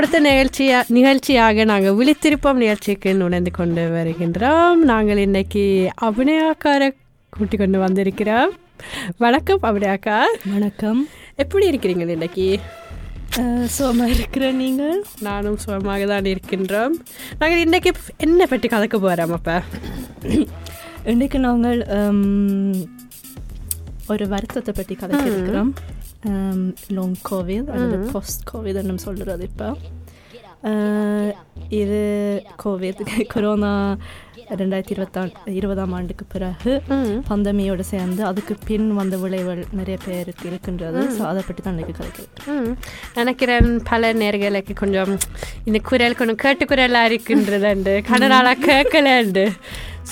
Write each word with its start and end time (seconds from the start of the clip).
அடுத்த 0.00 0.18
நிகழ்ச்சியா 0.26 0.76
நிகழ்ச்சியாக 0.96 1.64
நாங்கள் 1.70 1.96
விழித்திருப்போம். 1.96 2.60
நிகழ்ச்சிக்கு 2.62 3.10
நுழைந்து 3.18 3.50
கொண்டு 3.58 3.82
வருகின்றோம். 3.94 4.78
நாங்கள் 4.90 5.20
இன்னைக்கு 5.24 5.64
அபிநயாக்கார 6.06 6.88
கூட்டி 7.36 7.56
கொண்டு 7.62 7.78
வந்திருக்கிறோம். 7.82 8.52
வணக்கம் 9.24 9.60
அபிநயாக்கா. 9.68 10.16
வணக்கம். 10.54 11.00
எப்படி 11.44 11.64
இருக்கிறீங்க 11.70 12.06
இன்னைக்கு? 12.16 12.46
சோமா 13.76 14.06
இருக்கிற 14.14 14.46
நீங்கள்? 14.62 15.02
நானும் 15.28 15.60
சுகமாக 15.64 16.06
தான் 16.12 16.30
இருக்கின்றோம். 16.34 16.94
நாங்கள் 17.42 17.64
இன்னைக்கு 17.66 17.92
என்ன 18.26 18.46
பற்றி 18.54 18.70
கலக்க 18.76 18.98
போகிறோம் 19.04 19.36
அப்போ? 19.38 19.58
இன்றைக்கு 21.14 21.40
நாங்கள் 21.48 21.82
ஒரு 24.14 24.26
வருத்தத்தை 24.34 24.74
பற்றி 24.80 24.96
um, 26.24 26.72
long 26.88 27.16
covid, 27.16 27.68
eller 27.68 27.96
mm. 27.96 28.12
post 28.12 28.44
covid, 28.44 28.76
enn 28.76 28.92
de 28.92 28.98
som 28.98 29.14
allerede 29.14 29.48
på. 29.56 29.74
இது 31.74 32.00
கோவிட் 32.64 33.02
கொரோனா 33.26 33.72
ரெண்டாயிரத்தி 34.60 34.92
இருபத்தா 34.94 35.20
இருபதாம் 35.50 35.92
ஆண்டுக்கு 35.92 36.24
பிறகு 36.28 36.72
பந்தமியோடு 37.28 37.84
சேர்ந்து 37.84 38.22
அதுக்கு 38.24 38.54
பின் 38.66 38.88
வந்த 38.94 39.16
விளைவுகள் 39.16 39.60
நிறைய 39.70 39.96
பேருக்கு 40.06 40.48
இருக்கின்றது 40.48 41.02
ஸோ 41.08 41.22
அதை 41.22 41.42
பற்றி 41.42 41.62
தான் 41.62 41.74
இன்றைக்கி 41.74 41.94
கதைக்கிறேன் 41.94 42.48
ம் 42.54 42.74
நினைக்கிறேன் 43.14 43.70
பல 43.82 44.12
நேர்களுக்கு 44.12 44.74
கொஞ்சம் 44.74 45.12
இந்த 45.64 45.80
குரல் 45.80 46.14
கொஞ்சம் 46.14 46.36
கேட்டு 46.36 46.66
குரலாக 46.66 47.10
இருக்கின்றதுண்டு 47.10 47.94
கனடால 48.10 48.54
கேட்கலண்டு 48.66 49.44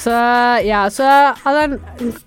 ஸோ 0.05 0.15
யா 0.65 0.81
ஸோ 0.97 1.05
அதான் 1.45 1.73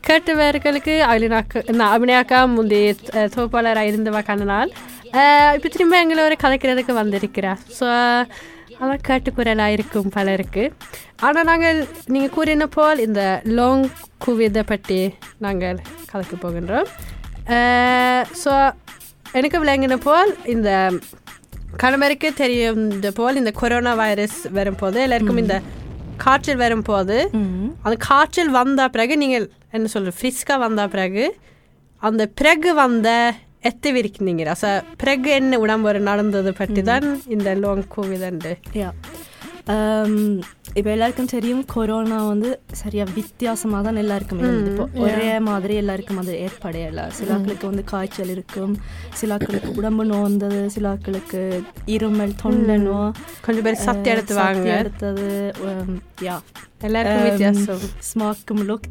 கேட்டவர்களுக்கு 0.07 0.95
அபினாக்க 1.09 1.63
நான் 1.71 1.93
அபிநயாக்கா 1.93 2.39
முந்தைய 2.55 2.93
தோப்பாளராக 3.35 3.89
இருந்தவ 3.91 4.21
கண்ணனால் 4.21 4.71
இப்போ 5.55 5.69
திரும்ப 5.75 5.95
எங்களோட 6.03 6.33
கதைக்கிறதுக்கு 6.43 6.93
வந்திருக்கிறா. 7.01 7.53
ஸோ 7.77 7.87
அதான் 8.81 9.03
கேட்டுக்குரலாக 9.07 9.75
இருக்கும் 9.75 10.11
பலருக்கு. 10.17 10.63
ஆனால் 11.25 11.47
நாங்கள் 11.49 11.79
நீங்கள் 12.13 12.33
கூறின 12.35 12.67
போல் 12.75 13.01
இந்த 13.07 13.23
லாங் 13.57 13.83
குவிதை 14.25 14.63
பற்றி 14.71 15.01
நாங்கள் 15.45 15.81
கதைக்க 16.11 16.35
போகின்றோம். 16.45 16.87
ஸோ 18.43 18.53
எனக்கு 19.39 19.57
விளங்கின 19.63 19.97
போல் 20.07 20.31
இந்த 20.55 20.69
கணவருக்கு 21.83 22.29
தெரியும் 22.41 22.81
போல் 23.19 23.39
இந்த 23.41 23.51
கொரோனா 23.61 23.93
வைரஸ் 24.01 24.39
வரும்போது 24.57 24.97
எல்லாருக்கும் 25.05 25.43
இந்த 25.43 25.57
காய்ச்சல் 26.23 26.63
வரும்போது 26.63 27.15
அந்த 27.85 27.95
காய்ச்சல் 28.07 28.51
வந்த 28.59 28.81
பிறகு 28.95 29.13
நீங்கள் 29.23 29.45
என்ன 29.77 29.89
சொல்ற 29.93 30.11
ஃப்ரிஸ்காக 30.17 30.59
வந்த 30.65 30.81
பிறகு 30.95 31.23
அந்த 32.03 32.23
பிறகு 32.39 32.69
வந்த 32.83 33.09
எத்து 33.63 33.89
விரிக்கினீங்க 33.95 34.45
அச 34.53 34.67
பிறகு 35.01 35.31
என்ன 35.39 35.59
உடம்பு 35.65 35.99
நடந்தது 36.11 36.53
பற்றி 36.61 36.83
தான் 36.91 37.05
இந்த 37.35 37.49
லோங் 37.63 37.83
கோவிதண்டு 37.95 38.53
யா. 38.81 38.89
இப்போ 40.79 40.89
எல்லாருக்கும் 40.93 41.29
தெரியும் 41.33 41.61
கொரோனா 41.73 42.17
வந்து 42.29 42.49
சரியா 42.79 43.03
வித்தியாசமாக 43.17 43.83
தான் 43.87 43.99
எல்லாருக்கும் 44.03 44.41
இப்போ 44.69 44.85
ஒரே 45.05 45.27
மாதிரி 45.47 45.73
எல்லாருக்கும் 45.81 46.21
அது 46.21 46.33
ஏற்படையல 46.45 47.01
சிலாக்களுக்கு 47.17 47.65
வந்து 47.69 47.83
காய்ச்சல் 47.83 48.33
இருக்கும். 48.35 48.73
சிலாக்களுக்கு 49.19 49.71
உடம்பு 49.79 50.05
நோந்தது. 50.13 50.61
சிலாக்களுக்கு 50.75 51.41
இருமல் 51.95 52.35
தொண்டை 52.43 52.77
நோ 52.87 52.97
கொஞ்சம் 53.45 53.67
பேர் 53.67 53.83
சத்தி 53.87 54.09
எடுத்து 54.15 54.35
வாங்க. 54.41 54.67
எடுத்தது. 54.81 55.29
யா. 56.29 56.37
எல்லாருக்கும் 56.81 57.25
வித்தியாசம் 57.27 57.81
ஸ்மாக்கும் 58.09 58.61
லுக். 58.67 58.87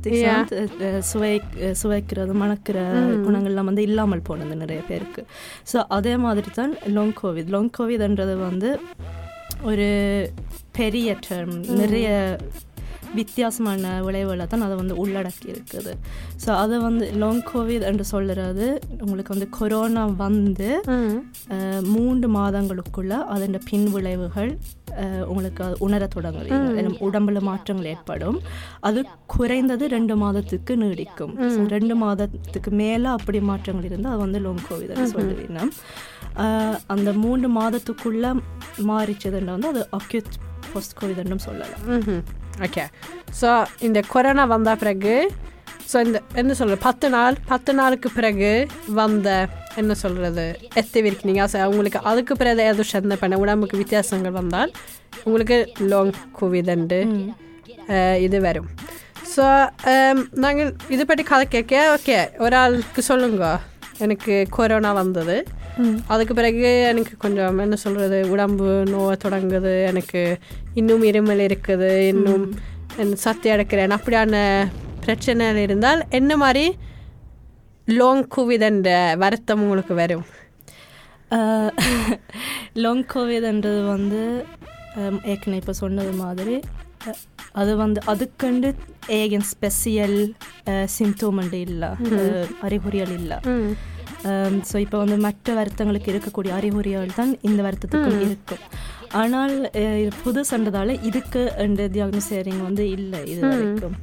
சுவை 1.03 1.33
சுவைக்கிறது 1.81 2.35
மணக்கிற 2.35 2.79
குணங்கள்லாம் 3.25 3.65
வந்து 3.65 3.83
இல்லாமல் 3.83 4.23
போனது 4.23 4.57
நிறைய 4.57 4.83
பேருக்கு 4.89 5.23
ஸோ 5.73 5.85
அதே 5.89 6.17
மாதிரி 6.19 6.51
தான் 6.55 6.75
லாங் 6.89 7.15
கோவிட் 7.23 7.49
லாங் 7.49 7.71
கோவிட்ன்றது 7.79 8.37
வந்து 8.41 8.71
ஒரு 9.63 9.89
பெரிய 10.73 11.17
டேர்ம் 11.27 11.57
நிறைய 11.77 12.09
வித்தியாசமான 13.19 13.93
விளைவுகளை 14.07 14.45
தான் 14.53 14.65
அதை 14.67 14.75
வந்து 14.81 14.95
உள்ளடக்கி 15.03 15.47
இருக்குது 15.53 15.93
ஸோ 16.43 16.51
அதை 16.63 16.77
வந்து 16.89 17.07
லாங் 17.23 17.43
கோவிட் 17.53 17.87
என்று 17.91 18.05
சொல்லுறது 18.15 18.67
உங்களுக்கு 19.05 19.35
வந்து 19.35 19.49
கொரோனா 19.59 20.05
வந்து 20.27 20.69
மூன்று 21.95 22.29
மாதங்களுக்குள்ள 22.39 23.15
அதன் 23.35 23.65
பின் 23.71 23.89
விளைவுகள் 23.97 24.53
உங்களுக்கு 25.31 25.65
தொடங்குது 26.15 26.51
ஏன்னா, 26.79 26.91
உடம்புல 27.07 27.41
மாற்றங்கள் 27.49 27.89
ஏற்படும். 27.93 28.39
அது 28.89 29.01
குறைந்தது 29.35 29.85
ரெண்டு 29.95 30.15
மாதத்துக்கு 30.23 30.73
நீடிக்கும். 30.83 31.35
ரெண்டு 31.75 31.95
மாதத்துக்கு 32.05 32.71
மேலே 32.83 33.09
அப்படி 33.19 33.41
மாற்றங்கள் 33.51 33.89
இருந்தால் 33.91 34.15
அது 34.15 34.23
வந்து 34.27 34.41
லாங் 34.47 34.65
கோவிட்னு 34.69 35.07
சொல்லுவீங்க. 35.17 35.61
அந்த 36.95 37.09
மூன்று 37.25 37.51
மாதத்துக்குள்ள 37.61 38.35
மாறிச்சதுன்னா 38.91 39.57
வந்து 39.57 39.73
அது 39.73 39.83
அக்யூட் 40.01 40.37
போஸ்ட் 40.73 40.99
கோவிட்னும் 41.01 41.47
சொல்லலாம். 41.49 41.85
ஓகே 42.67 42.85
ஸோ 43.41 43.51
இந்த 43.89 43.99
கொரோனா 44.15 44.45
வந்த 44.55 44.71
பிறகு 44.83 45.15
ஸோ 45.91 45.99
இந்த 46.07 46.19
என்ன 46.41 46.55
சொல்கிறது 46.59 46.85
பத்து 46.89 47.07
நாள் 47.15 47.37
பத்து 47.53 47.73
நாளுக்கு 47.81 48.09
பிறகு 48.17 48.51
வந்த 49.01 49.29
என்ன 49.81 49.93
சொல்கிறது 50.03 50.45
எத்தி 50.81 51.01
விரிக்கினீங்க 51.05 51.45
ஸோ 51.53 51.65
உங்களுக்கு 51.73 52.01
அதுக்கு 52.11 52.35
பிறகு 52.41 52.65
எதுவும் 52.71 52.93
சந்த 52.95 53.17
பண்ண 53.23 53.39
உடம்புக்கு 53.45 53.83
வித்தியாசங்கள் 53.83 54.39
வந்தால் 54.41 54.73
உங்களுக்கு 55.27 55.57
லாங் 55.93 56.13
கோவிதண்டு 56.39 57.01
இது 58.25 58.39
வரும். 58.47 58.69
ஸோ 59.35 59.45
நாங்கள் 60.45 60.71
இது 60.95 61.03
பற்றி 61.09 61.23
கதை 61.31 61.45
கேட்க 61.55 61.75
ஓகே 61.97 62.19
ஒரு 62.45 62.57
ஆளுக்கு 62.61 63.03
சொல்லுங்க. 63.09 63.45
எனக்கு 64.05 64.35
கொரோனா 64.57 64.91
வந்தது. 65.01 65.37
அதுக்கு 66.13 66.35
பிறகு 66.35 66.65
எனக்கு 66.91 67.15
கொஞ்சம் 67.25 67.59
என்ன 67.65 67.77
சொல்கிறது 67.85 68.19
உடம்பு 68.31 68.69
நோவை 68.93 69.15
தொடங்குது 69.25 69.73
எனக்கு 69.91 70.23
இன்னும் 70.75 71.05
இருமல் 71.11 71.43
இருக்குது 71.47 71.91
இன்னும் 72.09 72.45
சத்தி 73.25 73.49
அடைக்கிறேன். 73.51 73.97
அப்படியான 73.97 74.35
பிரச்சனை 75.05 75.47
இருந்தால் 75.67 76.03
என்ன 76.19 76.33
மாதிரி 76.43 76.65
லாங் 78.01 78.27
கோவிதன்ற 78.37 78.91
வருத்தம் 79.23 79.63
உங்களுக்கு 79.63 79.95
வரும்? 80.03 80.27
லாங் 82.85 83.05
கோவிட்ன்றது 83.15 83.81
வந்து 83.95 84.21
ஏற்கனவே 85.31 85.61
இப்போ 85.63 85.75
சொன்னது 85.83 86.13
மாதிரி 86.25 86.57
அது 87.61 87.73
வந்து 87.83 88.01
அதுக்கண்டு 88.13 88.69
ஏகன் 89.19 89.47
ஸ்பெஷியல் 89.53 90.19
சிம்டோம் 90.97 91.41
இல்லை. 91.67 91.89
அறிகுறிகள் 92.67 93.15
இல்லை. 93.21 93.39
ஸோ 94.71 94.77
இப்போ 94.79 94.99
வந்து 94.99 95.17
மற்ற 95.17 95.55
வருத்தங்களுக்கு 95.55 96.13
இருக்கக்கூடிய 96.13 96.53
அறிகுறிகள் 96.53 97.17
தான் 97.17 97.33
இந்த 97.41 97.61
வருத்தத்துக்கும் 97.63 98.21
இருக்கும். 98.21 98.63
ஆனால் 99.19 99.55
புது 100.25 100.41
சண்டதால 100.51 100.93
இதுக்கு 101.09 101.41
இந்த 101.65 101.83
தியாக்னோசியரிங் 101.95 102.61
வந்து 102.67 102.85
இல்லை 102.97 103.21
இது 103.33 103.41
வரைக்கும் 103.47 103.97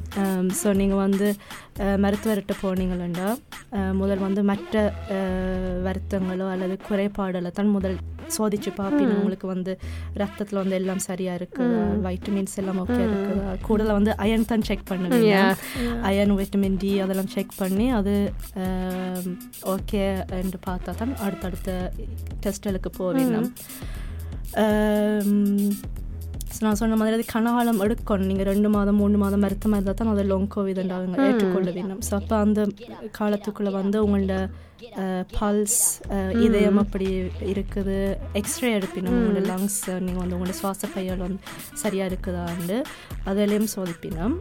ஸோ 0.62 0.68
நீங்கள் 0.80 1.02
வந்து 1.06 1.28
மருத்துவர்கிட்ட 2.04 2.54
போனீங்களா 2.64 3.30
முதல் 4.02 4.22
வந்து 4.28 4.42
மற்ற 4.52 4.76
வருத்தங்களோ 5.86 6.46
அல்லது 6.54 6.76
குறைபாடுகளை 6.88 7.52
தான் 7.60 7.74
முதல் 7.78 7.98
சோதிச்சு 8.36 8.72
பார்ப்பீங்க 8.80 9.14
உங்களுக்கு 9.20 9.48
வந்து 9.54 9.74
ரத்தத்தில் 10.22 10.62
வந்து 10.62 10.78
எல்லாம் 10.80 11.04
சரியா 11.10 11.34
இருக்குதா? 11.40 11.78
வைட்டமின்ஸ் 12.08 12.58
எல்லாம் 12.62 12.82
ஓகே 12.84 13.00
இருக்குதா? 13.06 13.46
கூடுதலாக 13.68 13.98
வந்து 14.00 14.14
அயன் 14.24 14.50
தான் 14.52 14.66
செக் 14.70 14.90
பண்ணுவீங்க. 14.90 15.38
அயன் 16.10 16.34
வைட்டமின் 16.40 16.80
டி 16.82 16.92
அதெல்லாம் 17.06 17.32
செக் 17.36 17.56
பண்ணி 17.62 17.88
அது 18.00 18.16
ஓகே 19.76 20.04
என்று 20.42 20.60
பார்த்தா 20.68 20.94
தான் 21.04 21.16
அடுத்தடுத்த 21.28 21.72
டெஸ்ட்களுக்கு 22.46 22.92
போவீங்க. 23.00 23.40
ஸோ 26.56 26.62
நான் 26.66 26.76
சொன்ன 26.76 26.96
மாதிரி 26.96 27.16
அது 27.16 27.26
கனகாலம் 27.34 27.82
எடுக்கணும். 27.82 28.26
நீங்கள் 28.26 28.46
ரெண்டு 28.46 28.70
மாதம் 28.70 28.96
மூணு 28.96 29.18
மாதம் 29.18 29.40
மருத்துவமாக 29.40 29.78
இருந்தால் 29.80 29.96
தான் 29.96 30.14
அதை 30.14 30.24
லாங் 30.26 30.48
கோவிட் 30.56 30.80
அவங்க 30.92 31.26
ஏற்றுக்கொள்ள 31.26 31.72
வேணும் 31.72 32.00
ஸோ 32.10 32.14
அப்போ 32.14 32.36
அந்த 32.38 32.62
காலத்துக்குள்ளே 33.20 33.72
வந்து 33.72 34.06
உங்களோட 34.06 34.36
பல்ஸ் 35.38 35.82
இதயம் 36.46 36.80
அப்படி 36.84 37.08
இருக்குது. 37.52 37.98
எக்ஸ்ரே 38.42 38.70
எடுப்பினும் 38.78 39.18
உங்களோட 39.20 39.44
லங்ஸ் 39.52 39.80
நீங்கள் 40.06 40.22
வந்து 40.24 40.36
உங்களோட 40.38 40.56
சுவாச 40.62 40.90
பையல் 40.96 41.24
வந்து 41.26 41.40
சரியாக 41.84 42.10
இருக்குதான்னு 42.12 42.78
அதிலையும் 43.32 43.72
சோதிப்பினோம். 43.76 44.36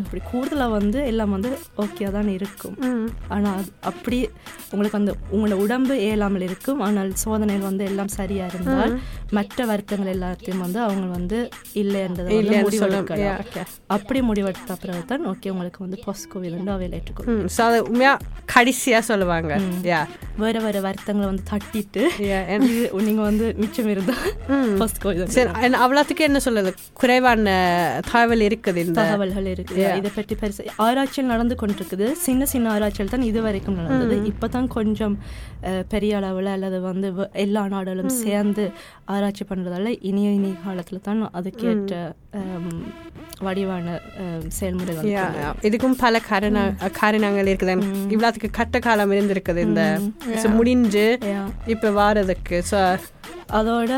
அப்படி 0.00 0.22
கூடுதலாக 0.30 0.76
வந்து 0.78 0.98
எல்லாம் 1.10 1.34
வந்து 1.36 1.52
ஓகே 1.84 2.10
தான் 2.16 2.30
இருக்கும். 2.36 2.76
ஆனால் 3.36 3.70
அப்படி 3.92 4.18
உங்களுக்கு 4.72 5.00
அந்த 5.00 5.12
உங்களோட 5.34 5.58
உடம்பு 5.66 5.94
இயலாமல் 6.06 6.46
இருக்கும். 6.48 6.82
ஆனால் 6.88 7.12
சோதனையில் 7.24 7.68
வந்து 7.70 7.86
எல்லாம் 7.90 8.12
சரியா 8.18 8.46
இருந்தால் 8.52 8.94
மற்ற 9.38 9.64
வருத்தங்கள் 9.70 10.12
எல்லாத்தையும் 10.16 10.62
வந்து 10.66 10.78
அவங்க 10.86 11.06
வந்து 11.18 11.38
இல்லைன்றதை 11.82 12.38
முடிவெடுக்கலாம். 12.66 13.68
அப்படி 13.96 14.20
முடிவெடுத்த 14.30 14.76
பிறகு 14.82 15.02
தான் 15.12 15.26
ஓகே 15.32 15.52
உங்களுக்கு 15.54 15.80
வந்து 15.86 15.98
கோவிட் 16.32 16.56
வந்து 16.58 16.74
அவையில் 16.76 16.96
ஏற்றுக்கொள்ளும் 16.98 17.40
ம் 17.44 17.50
ஸோ 17.56 17.60
அது 17.68 17.78
உண்மையாக 17.90 18.26
கடைசியாக 18.54 19.04
சொல்லுவாங்க. 19.10 19.52
வேற 20.40 20.56
வேற 20.60 20.76
வருத்தங்களை 20.84 21.26
வந்து 21.28 21.44
தட்டிட்டு 21.50 22.02
Yeah, 22.24 22.42
இது 22.66 22.74
நீங்க 23.06 23.22
வந்து 23.22 23.46
மிச்சம் 23.60 23.90
இருந்தா 23.90 24.14
போஸ்ட் 24.78 25.00
கோவிட் 25.02 25.34
சரி 25.34 25.50
அவ்வளோத்துக்கு 25.80 26.26
என்ன 26.26 26.40
சொல்லுது 26.44 26.70
குறைவான 27.00 27.54
தகவல் 28.08 28.44
இருக்குது 28.46 28.80
இந்த 28.84 28.96
தகவல்கள் 29.00 29.48
இருக்கு 29.52 29.76
இதை 29.98 30.12
பற்றி 30.12 30.36
பெருசு 30.40 30.64
ஆராய்ச்சிகள் 30.84 31.32
நடந்து 31.32 31.56
கொண்டிருக்குது 31.60 32.08
சின்ன 32.22 32.46
சின்ன 32.50 32.70
ஆராய்ச்சிகள் 32.74 33.12
தான் 33.12 33.28
இது 33.28 33.42
வரைக்கும் 33.46 33.78
நடந்தது 33.80 34.16
இப்பதான் 34.30 34.68
கொஞ்சம் 34.76 35.16
அஹ், 35.68 35.84
பெரிய 35.88 36.12
அளவில் 36.18 36.50
அல்லது 36.54 36.80
வந்து 36.86 37.08
எல்லா 37.42 37.64
நாடுகளும் 37.72 37.88
சேர்ந்து 38.20 38.64
ஆராய்ச்சி 39.10 39.44
பண்றதால 39.46 39.78
இனிய 40.08 40.30
இனி 40.36 40.52
காலத்துல 40.64 41.00
தான் 41.02 41.22
அதுக்கேற்ற 41.38 41.94
வடிவான 43.42 43.84
செயல்முறைகள் 44.56 45.06
yeah. 45.10 45.52
இதுக்கும் 45.68 45.96
பல 46.02 46.18
காரண 46.26 46.58
காரணங்கள் 46.98 47.48
இருக்குது 47.50 47.74
இவ்வளோத்துக்கு 48.14 48.50
கட்ட 48.58 48.78
காலம் 48.80 49.12
இருந்திருக்குது 49.50 49.68
இந்த 49.68 49.84
முடிஞ்சு. 50.58 51.06
இப்போ 51.74 51.88
வாரதுக்கு. 52.00 52.58
ஸோ 52.72 52.80
அதோட 53.58 53.92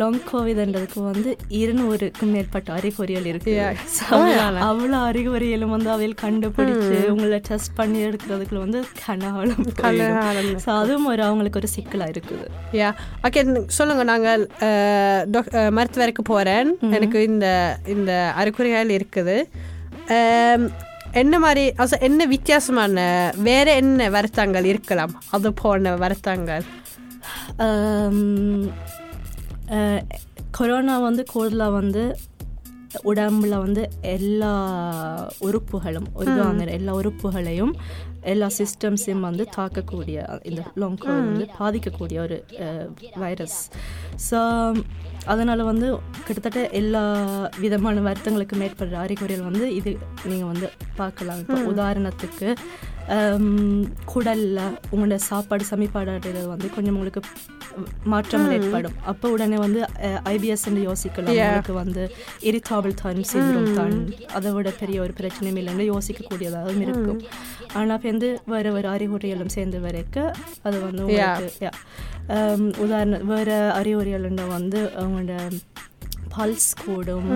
லாங் 0.00 0.18
கோவிட்ன்றதுக்கு 0.28 0.98
வந்து 1.08 1.30
இருநூறுக்கும் 1.60 2.32
மேற்பட்ட 2.34 2.68
அறிகுறிகள் 2.76 3.26
இருக்கு. 3.30 3.52
So, 3.94 4.18
அவ்வளவு 4.66 4.98
அறிகுறிகளும் 5.08 5.74
வந்து 5.76 5.90
அவையில் 5.94 6.14
கண்டுபிடிச்சு 6.22 6.98
உங்களை 7.14 7.38
டெஸ்ட் 7.48 7.74
பண்ணி 7.80 7.98
எடுக்கிறதுக்குள்ள 8.08 8.62
வந்து 8.66 8.82
கனகாலம். 9.06 9.66
ஸோ 10.66 10.70
அதுவும் 10.82 11.10
ஒரு 11.12 11.24
அவங்களுக்கு 11.28 11.60
ஒரு 11.62 11.70
சிக்கலா 11.76 12.08
இருக்குது. 12.14 12.46
யா 12.80 12.90
ஓகே 13.28 13.42
சொல்லுங்க. 13.78 14.04
நாங்கள் 14.12 14.44
மருத்துவருக்கு 15.78 16.24
போகிறேன் 16.32 16.70
எனக்கு 16.98 17.20
இந்த 17.30 17.48
இந்த 17.96 18.12
அறிகுறிகள் 18.42 18.96
இருக்குது. 18.98 19.38
என்ன 21.12 21.38
மாதிரி 21.38 21.72
also 21.78 22.00
என்ன 22.00 22.24
வித்தியாசமான 22.24 23.32
வேற 23.36 23.74
என்ன 23.74 24.10
வருத்தங்கள் 24.10 24.64
இருக்கலாம்? 24.64 25.22
அது 25.30 25.52
போன 25.52 25.96
வருத்தங்கள். 25.96 26.64
கொரோனா 30.50 30.98
வந்து 30.98 31.24
கூடுதலாக 31.24 31.70
வந்து 31.70 32.16
உடம்புல 33.04 33.48
வந்து 33.48 33.88
எல்லா 34.00 34.52
உறுப்புகளும் 35.38 36.06
organ 36.14 36.68
எல்லா 36.68 36.94
உறுப்புகளையும் 36.94 37.72
எல்லா 38.24 38.48
சிஸ்டம்ஸையும் 38.58 39.20
வந்து 39.20 39.44
தாக்கக்கூடிய 39.56 40.16
இந்த 40.42 40.62
லாங் 40.74 40.98
கோவிட் 40.98 41.28
வந்து 41.28 41.46
பாதிக்கக்கூடிய 41.58 42.18
ஒரு 42.20 42.38
வைரஸ் 43.16 43.58
ஸோ 44.30 44.40
அதனால் 45.26 45.62
வந்து 45.62 45.86
கிட்டத்தட்ட 46.26 46.60
எல்லா 46.72 47.02
விதமான 47.58 48.00
வருத்தங்களுக்கு 48.00 48.56
மேற்படுற 48.56 48.98
அறிகுறிகள் 48.98 49.48
வந்து 49.48 49.66
இது 49.74 49.92
நீங்கள் 50.26 50.50
வந்து 50.52 50.68
பார்க்கலாம் 50.96 51.38
இப்போ 51.38 51.58
உதாரணத்துக்கு 51.72 52.50
குடல்ல 54.12 54.58
உங்களோட 54.92 55.14
சாப்பாடு 55.30 55.64
சமிப்பாடுறது 55.70 56.42
வந்து 56.52 56.68
கொஞ்சம் 56.76 56.94
உங்களுக்கு 56.94 57.22
மாற்றங்கள் 58.12 58.54
ஏற்படும். 58.56 58.96
அப்போ 59.10 59.26
உடனே 59.34 59.58
வந்து 59.64 59.80
ஐபிஎஸ் 60.32 60.64
யோசிக்கலாம். 60.88 61.36
உங்களுக்கு 61.38 61.74
வந்து 61.82 62.02
இரித்தாபிள் 62.50 62.94
டைம் 63.02 63.22
சிண்ட்ரோம் 63.32 63.70
தான் 63.78 63.94
அதை 64.38 64.52
விட 64.56 64.72
பெரிய 64.80 64.98
ஒரு 65.04 65.12
பிரச்சனையும் 65.20 65.60
இல்லைன்னு 65.62 65.86
யோசிக்கக்கூடியதாகவும் 65.92 66.84
இருக்கும். 66.86 67.20
ஆனால் 67.78 68.04
வந்து 68.10 68.30
வேறு 68.52 68.72
வேறு 68.76 68.88
அறிகுறிகளும் 68.94 69.54
சேர்ந்து 69.56 69.80
வரைக்கும் 69.86 70.30
அது 70.62 70.76
வந்து 70.86 71.02
உங்களுக்கு 71.06 71.66
yeah. 71.66 71.74
ஹம், 72.32 72.70
உதாரண 72.84 73.18
வேறு 73.32 73.56
அறிகுறிகள் 73.80 74.26
வந்து 74.56 74.80
அவங்களோட 75.00 75.34
பல்ஸ் 76.38 76.70
கூடும். 76.84 77.28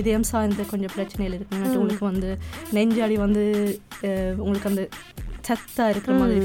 இதயம் 0.00 0.26
சார்ந்த 0.32 0.66
கொஞ்சம் 0.72 0.94
பிரச்சனைகள் 0.96 1.36
இருக்குன்னா 1.38 1.70
உங்களுக்கு 1.80 2.06
வந்து 2.12 2.30
நெஞ்சாடி 2.78 3.16
வந்து 3.26 3.44
உங்களுக்கு 4.42 4.70
அந்த 4.72 4.84
சத்தா 5.48 5.84
இருக்கிற 5.92 6.14
மாதிரி 6.20 6.40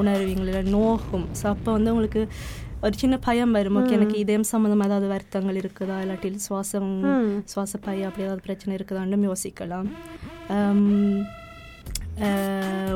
உணர்வீங்கள? 0.00 0.60
நோகும். 0.76 1.26
ஸோ 1.38 1.44
அப்போ 1.54 1.70
வந்து 1.76 1.92
உங்களுக்கு 1.94 2.22
ஒரு 2.86 2.94
சின்ன 3.02 3.14
பயம் 3.26 3.56
வரும். 3.56 3.78
ஓகே 3.80 3.96
எனக்கு 3.98 4.16
இதயம் 4.24 4.50
சம்மந்தமாக 4.50 4.88
ஏதாவது 4.90 5.06
வருத்தங்கள் 5.12 5.58
இருக்குதா? 5.62 5.96
இல்லாட்டி 6.04 6.30
சுவாசம் 6.46 6.92
சுவாச 7.52 7.72
பைய 7.86 8.08
அப்படி 8.08 8.26
ஏதாவது 8.26 8.46
பிரச்சனை 8.46 8.72
இருக்குதான்னு 8.78 9.28
யோசிக்கலாம். 9.30 9.88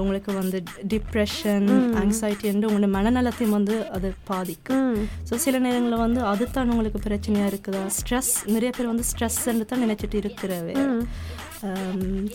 உங்களுக்கு 0.03 0.31
வந்து 0.39 0.59
டிப்ரெஷன் 0.93 1.67
ஆங்ஸைட்டி 2.01 2.47
என்று 2.53 2.69
உங்களோட 2.69 2.89
மனநலத்தையும் 2.97 3.57
வந்து 3.57 3.75
அது 3.97 4.09
பாதிக்கும். 4.31 4.87
ஸோ 5.29 5.35
சில 5.45 5.59
நேரங்களில் 5.67 6.05
வந்து 6.07 6.21
அதுதான் 6.31 6.73
உங்களுக்கு 6.75 7.01
பிரச்சனையாக 7.09 7.51
இருக்குதா? 7.53 7.83
ஸ்ட்ரெஸ் 7.99 8.33
நிறைய 8.55 8.71
பேர் 8.77 8.93
வந்து 8.93 9.07
ஸ்ட்ரெஸ்ன்னு 9.11 9.69
தான் 9.73 9.85
நினைச்சிட்டு 9.87 10.19
இருக்கிறவே 10.25 10.77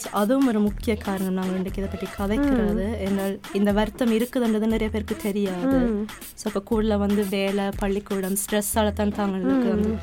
so 0.01 0.07
அதுவும் 0.19 0.49
ஒரு 0.49 0.59
முக்கிய 0.65 0.93
காரணம். 1.05 1.37
நாங்கள் 1.39 1.57
இன்றைக்கு 1.59 1.81
இதை 1.81 1.89
பற்றி 1.93 2.07
கதைக்கிறது. 2.17 2.87
என்றால் 3.05 3.35
இந்த 3.59 3.69
வருத்தம் 3.77 4.13
இருக்குதுன்றது 4.17 4.67
நிறைய 4.73 4.89
பேருக்கு 4.95 5.15
தெரியாது. 5.27 5.79
ஸோ 6.39 6.45
இப்போ 6.49 6.61
கூடல 6.69 6.97
வந்து 7.05 7.21
வேலை 7.37 7.65
பள்ளிக்கூடம் 7.81 8.37
ஸ்ட்ரெஸ்ஸால 8.43 8.93
தான் 8.99 9.15
தாங்களுக்கு 9.19 9.67
வந்து 9.75 9.93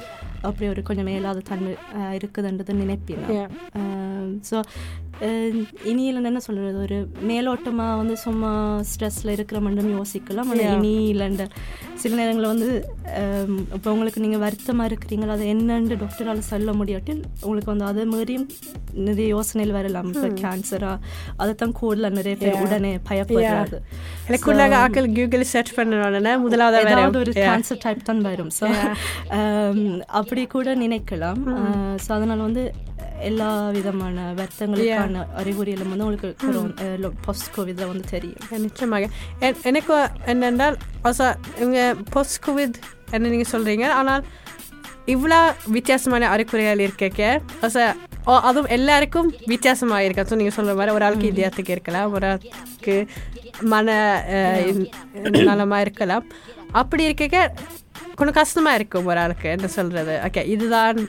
அப்படி 0.48 0.66
ஒரு 0.72 0.82
கொஞ்சம் 0.88 1.08
மேலாத 1.12 1.46
தன்மை 1.50 1.72
இருக்குதுன்றது 2.18 2.80
நினைப்பேன் 2.82 3.24
ஸோ 4.50 4.58
இனியில் 5.90 6.28
என்ன 6.28 6.40
சொல்கிறது 6.46 6.78
ஒரு 6.84 6.96
மேலோட்டமாக 7.30 7.98
வந்து 8.00 8.14
சும்மா 8.22 8.50
ஸ்ட்ரெஸ்ஸில் 8.90 9.32
இருக்கிற 9.34 9.58
மட்டும் 9.64 9.90
யோசிக்கலாம். 9.96 10.48
ஆனால் 10.52 10.72
இனியிலண்ட 10.76 11.44
சில 12.02 12.16
நேரங்களில் 12.20 12.52
வந்து 12.52 12.68
இப்போ 13.76 13.88
உங்களுக்கு 13.94 14.22
நீங்கள் 14.24 14.42
வருத்தமாக 14.44 14.88
இருக்கிறீங்களா? 14.90 15.34
அது 15.36 15.44
என்னன்னு 15.54 15.98
டாக்டரால் 16.02 16.40
சொல்ல 16.52 16.72
முடியாட்டி 16.80 17.12
உங்களுக்கு 17.44 17.70
வந்து 17.72 17.86
அதை 17.90 18.06
மாதிரியும் 18.14 18.46
நிறைய 19.08 19.26
யோசனைகள் 19.34 19.76
வரலாம். 19.78 20.08
இப்போ 20.14 20.30
கேன்சரா 20.42 20.92
அதை 21.42 21.52
தான் 21.62 21.76
கூடல 21.80 22.10
நிறைய 22.18 22.36
பேர் 22.42 22.58
உடனே 22.64 22.92
பயப்படுறாரு 23.10 23.78
எனக்குள்ளாக 24.28 24.76
ஆக்கள் 24.84 25.08
கூகுள் 25.18 25.46
சர்ச் 25.54 25.72
பண்ண 25.78 26.02
உடனே 26.08 26.34
முதலாவது 26.46 27.22
ஒரு 27.24 27.34
கேன்சர் 27.46 27.82
டைப் 27.86 28.08
தான் 28.10 28.24
வரும். 28.30 28.52
ஸோ 28.58 28.64
அப்படி 30.32 30.44
கூட 30.52 30.74
நினைக்கலாம். 30.82 31.40
ஸோ 32.02 32.10
அதனால 32.16 32.36
வந்து 32.46 32.62
எல்லா 33.28 33.48
விதமான 33.76 34.22
வருத்தங்களுக்கான 34.38 35.24
அறிகுறிகளும் 35.40 35.90
வந்து 35.92 36.04
உங்களுக்கு 36.06 37.10
போஸ்ட் 37.26 37.50
கோவிட்ல 37.56 37.86
வந்து 37.90 38.04
தெரியும். 38.12 38.46
நிச்சயமாக. 38.66 39.08
எனக்கு 39.70 39.94
என்னென்றால் 40.32 40.76
இவங்க 41.60 41.82
போஸ்ட் 42.14 42.40
கோவிட் 42.46 42.78
என்ன 43.16 43.32
நீங்கள் 43.34 43.50
சொல்கிறீங்க 43.54 43.86
ஆனால் 43.98 44.24
இவ்வளோ 45.14 45.40
வித்தியாசமான 45.76 46.30
அறிகுறிகள் 46.36 46.82
ஓ 48.30 48.38
அதுவும் 48.48 48.72
எல்லாருக்கும் 48.78 49.28
வித்தியாசமாக 49.52 50.06
இருக்கா 50.06 50.24
ஸோ 50.30 50.40
நீங்கள் 50.42 50.56
சொல்கிற 50.58 50.78
மாதிரி 50.80 50.96
ஒரு 50.98 51.06
ஆளுக்கு 51.08 51.30
இதயத்துக்கு 51.34 51.76
இருக்கலாம். 51.76 52.08
ஒரு 52.16 52.26
ஆளுக்கு 52.32 52.96
மன 53.74 53.98
நலமாக 55.50 55.84
இருக்கலாம். 55.88 56.26
அப்படி 56.82 57.04
இருக்கக்க 57.10 57.38
கொஞ்சம் 58.18 58.38
கஷ்டமாக 58.40 58.78
இருக்கும் 58.78 59.08
ஒரு 59.10 59.20
ஆளுக்கு 59.24 59.48
என்ன 59.56 59.68
சொல்கிறது 59.78 60.14
ஓகே 60.26 60.42
இதுதான். 60.54 61.00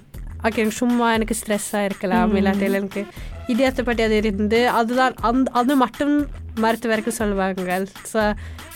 ஓகே 0.48 0.62
எனக்கு 0.64 0.80
சும்மா 0.84 1.08
எனக்கு 1.18 1.36
ஸ்ட்ரெஸ்ஸாக 1.42 1.88
இருக்கலாம். 1.90 2.32
இல்லாட்டி 2.40 2.66
எனக்கு 2.72 3.02
இதயத்தை 3.54 3.82
பற்றி 3.88 4.04
அது 4.08 4.18
இருந்து 4.22 4.60
அதுதான் 4.80 5.16
அந்த 5.30 5.52
அது 5.60 5.74
மட்டும் 5.84 6.14
மருத்துவருக்கு 6.64 7.12
சொல்லுவாங்க. 7.20 7.78
ஸோ 8.12 8.22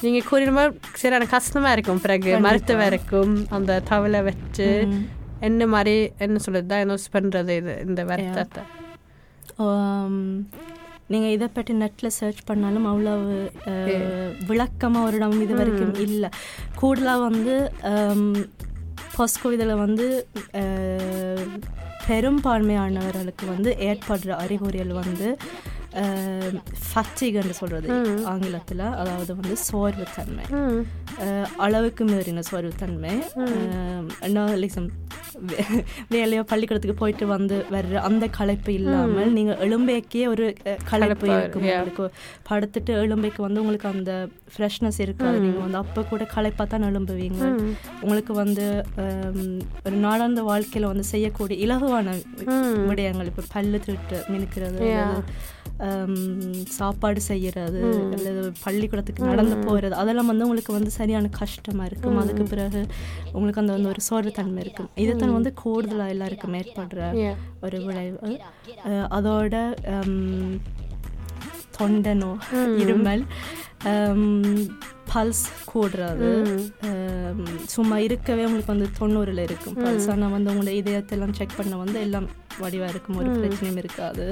நீங்கள் 0.04 0.26
கூறின 0.30 0.54
மாதிரி 0.58 0.74
சரி 1.02 1.16
எனக்கு 1.18 1.36
கஷ்டமாக 1.38 1.76
இருக்கும் 1.76 2.02
பிறகு. 2.06 2.32
மருத்துவருக்கும் 2.48 3.36
அந்த 3.58 3.80
தவளை 3.92 4.22
வச்சு 4.30 4.70
என்ன 5.50 5.68
மாதிரி 5.76 5.96
என்ன 6.26 6.40
சொல்லுது 6.46 6.70
டயக்னோஸ் 6.74 7.08
பண்ணுறது 7.16 7.56
இது 7.62 7.76
இந்த 7.88 8.04
வருத்தத்தை. 8.12 8.64
நீங்கள் 11.08 11.34
இதை 11.36 11.48
பற்றி 11.48 11.74
நெட்டில் 11.74 12.16
சர்ச் 12.18 12.42
பண்ணாலும் 12.46 12.86
அவ்வளவு 12.86 13.36
விளக்கமாக 14.48 15.08
ஒரு 15.08 15.18
இடம் 15.20 15.42
இது 15.46 15.54
வரைக்கும் 15.56 15.94
இல்லை. 16.08 16.30
கூடுதலாக 16.76 17.22
வந்து 17.28 17.54
பாஸ்கோ 19.18 19.52
இதில் 19.52 19.82
வந்து 19.86 20.08
பெரும்பான்மையானவர்களுக்கு 22.08 23.46
வந்து 23.46 23.70
ஏற்படுற 23.88 24.30
அறிகுறிகள் 24.44 24.94
வந்து 25.04 25.30
ஃபட்டிகன்னு 26.88 27.56
சொல்கிறது 27.60 27.90
ஆங்கிலத்தில். 28.32 28.86
அதாவது 29.02 29.32
வந்து 29.40 29.56
சோர்வுத்தன்மை. 29.68 30.46
அளவுக்கு 31.66 32.04
மீறின 32.12 32.44
சோர்வுத்தன்மை. 32.52 33.14
நான் 34.36 34.58
லிசம் 34.64 34.90
வேலையோ 36.14 36.44
பள்ளிக்கூடத்துக்கு 36.52 37.02
போயிட்டு 37.02 37.26
வந்து 37.34 37.56
வர்ற 37.76 37.96
அந்த 38.08 38.26
களைப்பு 38.38 38.72
இல்லாமல் 38.80 39.34
நீங்கள் 39.38 39.60
எலும்பேக்கே 39.66 40.24
ஒரு 40.34 40.46
களைப்பு 40.92 41.28
இருக்கும். 41.34 41.66
உங்களுக்கு. 41.72 42.06
படுத்துட்டு 42.50 42.94
எலும்பைக்கு 43.04 43.42
வந்து 43.48 43.62
உங்களுக்கு 43.64 43.90
அந்த 43.96 44.14
ஃப்ரெஷ்னஸ் 44.54 45.00
இருக்காது. 45.06 45.38
நீங்கள் 45.46 45.66
வந்து 45.66 45.82
அப்போ 45.84 46.04
கூட 46.12 46.24
களைப்பாக 46.36 46.68
தான் 46.74 46.88
எழும்புவீங்க. 46.90 47.44
உங்களுக்கு 48.04 48.36
வந்து 48.44 48.66
ஒரு 49.88 49.98
நாளாந்த 50.06 50.44
வாழ்க்கையில் 50.52 50.92
வந்து 50.92 51.06
செய்யக்கூடிய 51.14 51.58
இலகுவான 51.66 52.16
விடயங்கள். 52.90 53.30
இப்போ 53.34 53.46
பல்லு 53.56 53.80
திருட்டு 53.86 54.20
மினுக்கிறது 54.34 54.82
சாப்பாடு 56.78 57.22
செய்யறது 57.30 57.82
அல்லது 58.16 58.42
பள்ளிக்கூடத்துக்கு 58.64 59.30
நடந்து 59.30 59.56
போகிறது 59.66 59.96
அதெல்லாம் 60.02 60.30
வந்து 60.32 60.46
உங்களுக்கு 60.48 60.74
வந்து 60.78 60.92
சரியான 61.00 61.30
கஷ்டமாக 61.40 61.90
இருக்கும். 61.90 62.18
அதுக்கு 62.24 62.46
பிறகு 62.54 62.82
உங்களுக்கு 63.36 63.62
அந்த 63.64 63.74
வந்து 63.78 63.92
ஒரு 63.94 64.04
சோர்வுத்தன்மை 64.10 64.64
இருக்கும். 64.66 64.90
இதுதான் 65.04 65.36
வந்து 65.38 65.54
கூடுதலாக 65.64 66.14
எல்லாருக்கும் 66.16 66.58
ஏற்படுற. 66.62 67.02
ஒரு 67.68 67.80
விளைவு. 67.88 68.18
அதோட 69.18 69.56
ஹம், 69.94 70.58
தொண்டனோ 71.78 72.32
இருமல் 72.84 73.24
பல்ஸ் 75.12 75.46
கூடுறது. 75.72 76.30
சும்மா 77.76 77.98
இருக்கவே 78.08 78.44
உங்களுக்கு 78.48 78.74
வந்து 78.76 78.90
தொண்ணூறில் 79.00 79.46
இருக்கும். 79.48 79.78
பல்ஸ் 79.84 80.10
ஆனால் 80.14 80.34
வந்து 80.36 80.52
உங்களோட 80.54 80.74
இதயத்தெல்லாம் 80.82 81.38
செக் 81.40 81.58
பண்ண 81.60 81.78
வந்து 81.84 82.00
எல்லாம் 82.08 82.28
வடிவாக 82.64 82.94
இருக்கும் 82.94 83.20
ஒரு 83.22 83.32
பிரச்சனையும் 83.42 83.82
இருக்காது. 83.84 84.28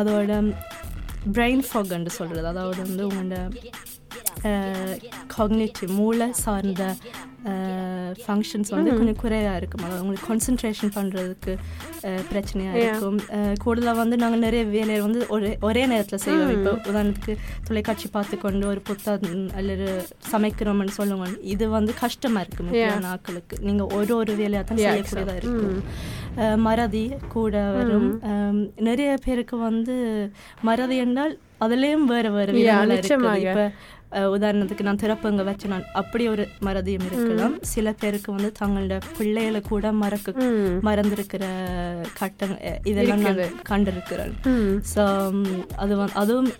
அதோட 0.00 0.32
பிரெயின் 1.32 1.62
ஃபாக்ன்னு 1.68 2.14
சொல்கிறது 2.20 2.46
அதாவது 2.52 2.80
வந்து 2.86 3.02
உங்களோட 3.08 3.36
காக்னேட்டிவ் 5.36 5.92
மூளை 6.00 6.28
சார்ந்த 6.44 6.84
ஃபங்க்ஷன்ஸ் 8.24 8.70
வந்து 8.74 8.90
கொஞ்சம் 8.98 9.18
குறைவாக 9.22 9.58
இருக்கும். 9.60 9.82
அதாவது 9.86 10.02
உங்களுக்கு 10.04 10.28
கான்சென்ட்ரேஷன் 10.28 10.92
பண்ணுறதுக்கு 10.96 11.52
பிரச்சனையாக 12.30 12.78
இருக்கும். 12.84 13.18
கூடுதலாக 13.64 13.96
வந்து 14.02 14.16
நாங்கள் 14.22 14.44
நிறைய 14.46 14.62
வேலையை 14.76 15.00
வந்து 15.06 15.20
ஒரே 15.34 15.50
ஒரே 15.68 15.82
நேரத்தில் 15.92 16.22
செய்வோம். 16.26 16.52
இப்போ 16.56 16.72
உதாரணத்துக்கு 16.90 17.34
தொலைக்காட்சி 17.68 18.08
பார்த்து 18.16 18.38
கொண்டு 18.44 18.64
ஒரு 18.72 18.82
புத்தகம் 18.90 19.46
அல்லது 19.60 19.88
சமைக்கிறோம்னு 20.32 20.96
சொல்லுவோம். 21.00 21.36
இது 21.54 21.64
வந்து 21.78 21.94
கஷ்டமாக 22.04 22.44
இருக்கும் 22.46 22.72
ஆட்களுக்கு 23.14 23.56
நீங்கள் 23.68 23.92
ஒரு 24.00 24.14
ஒரு 24.20 24.34
வேலையாக 24.42 24.66
தான் 24.68 24.82
செய்யக்கூடியதாக 24.86 25.40
இருக்கும். 25.40 25.80
மறதி 26.66 27.06
கூட 27.34 27.56
வரும். 27.78 28.10
நிறைய 28.88 29.10
பேருக்கு 29.26 29.56
வந்து 29.68 29.96
மறதி 30.68 30.96
என்றால் 31.06 31.34
அதுலேயும் 31.64 32.06
வேறு 32.12 32.30
வேறு 32.36 32.52
நிச்சயமாக. 32.94 33.36
இப்போ 33.44 33.64
உதாரணத்துக்கு 34.36 34.86
நான் 34.88 35.00
திறப்புங்க 35.02 35.44
வச்சு 35.48 35.70
நான் 35.72 35.86
அப்படி 36.00 36.24
ஒரு 36.34 36.44
மறதியும் 36.66 37.06
இருக்கலாம். 37.08 37.54
சில 37.72 37.94
பேருக்கு 38.02 38.30
வந்து 38.36 38.50
தங்களோட 38.60 38.98
பிள்ளைகளை 39.18 39.60
கூட 39.70 39.92
மறக்க 40.02 40.48
மறந்திருக்கிற 40.88 41.44
கட்டம் 42.20 42.54
இதெல்லாம் 42.92 43.24
நான் 43.28 43.42
கண்டிருக்கிறேன். 43.72 44.34
ஸோ 44.94 45.04
அது 45.84 45.92
வந்து 46.02 46.18
அதுவும் 46.22 46.50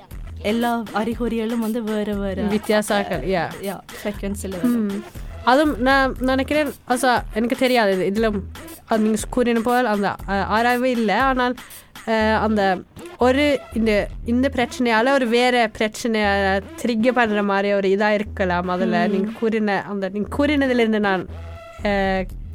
எல்லா 0.52 0.72
அறிகுறிகளும் 1.00 1.64
வந்து 1.66 1.82
வேறு 1.90 2.14
வேறு 2.22 2.42
வித்தியாசங்கள் 2.56 3.22
யா 3.34 3.44
யா 3.68 3.76
செகண்ட்ஸில் 4.04 4.58
அதுவும் 5.50 5.72
நான் 5.86 6.12
நினைக்கிறேன் 6.30 6.70
அசா 6.94 7.12
எனக்கு 7.38 7.56
தெரியாது 7.62 7.92
இது 7.96 8.04
இதில் 8.10 8.28
நீங்கள் 9.04 9.32
கூறின 9.34 9.62
போல் 9.66 9.90
அந்த 9.94 10.08
ஆராய்வே 10.56 10.90
இல்லை. 10.98 11.16
ஆனால் 11.30 11.54
அந்த 12.46 12.62
ஒரு 13.24 13.44
இந்த 13.74 13.90
இந்த 14.26 14.46
பிரச்சனையால் 14.54 15.14
ஒரு 15.14 15.26
வேற 15.32 15.56
பிரச்சனையை 15.74 16.30
திருக்க 16.80 17.08
பண்ணுற 17.12 17.42
மாதிரி 17.46 17.68
ஒரு 17.74 17.88
இதாக 17.94 18.16
இருக்கலாம். 18.18 18.70
அதில் 18.74 18.96
நீங்கள் 19.12 19.36
கூறின 19.38 19.76
அந்த 19.88 20.10
நீங்கள் 20.14 20.34
கூறினதுலேருந்து 20.36 21.00
நான் 21.04 21.24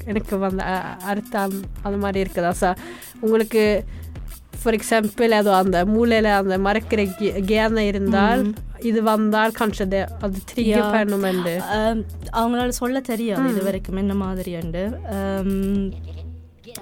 எனக்கு 0.08 0.36
வந்த 0.44 0.62
அர்த்தம் 1.10 1.56
அந்த 1.84 1.98
மாதிரி 1.98 2.24
இருக்குதா 2.24 2.52
சார் 2.60 2.80
உங்களுக்கு 3.22 3.64
ஃபார் 4.60 4.78
எக்ஸாம்பிள் 4.78 5.36
அது 5.36 5.50
அந்த 5.58 5.80
மூளையில் 5.92 6.30
அந்த 6.38 6.56
மறக்கிற 6.66 7.02
கேன 7.50 7.84
இருந்தால் 7.90 8.42
இது 8.84 9.00
வந்தால் 9.06 9.56
det 9.88 10.02
அது. 10.20 10.38
பண்ணுமெண்டு 10.96 11.54
ஆம், 11.76 12.02
அவங்களால 12.34 12.74
சொல்ல 12.80 13.00
தெரியாது 13.08 13.48
இது 13.54 13.64
வரைக்கும் 13.66 14.02
என்ன 14.04 14.16
மாதிரியாண்டு 14.22 14.84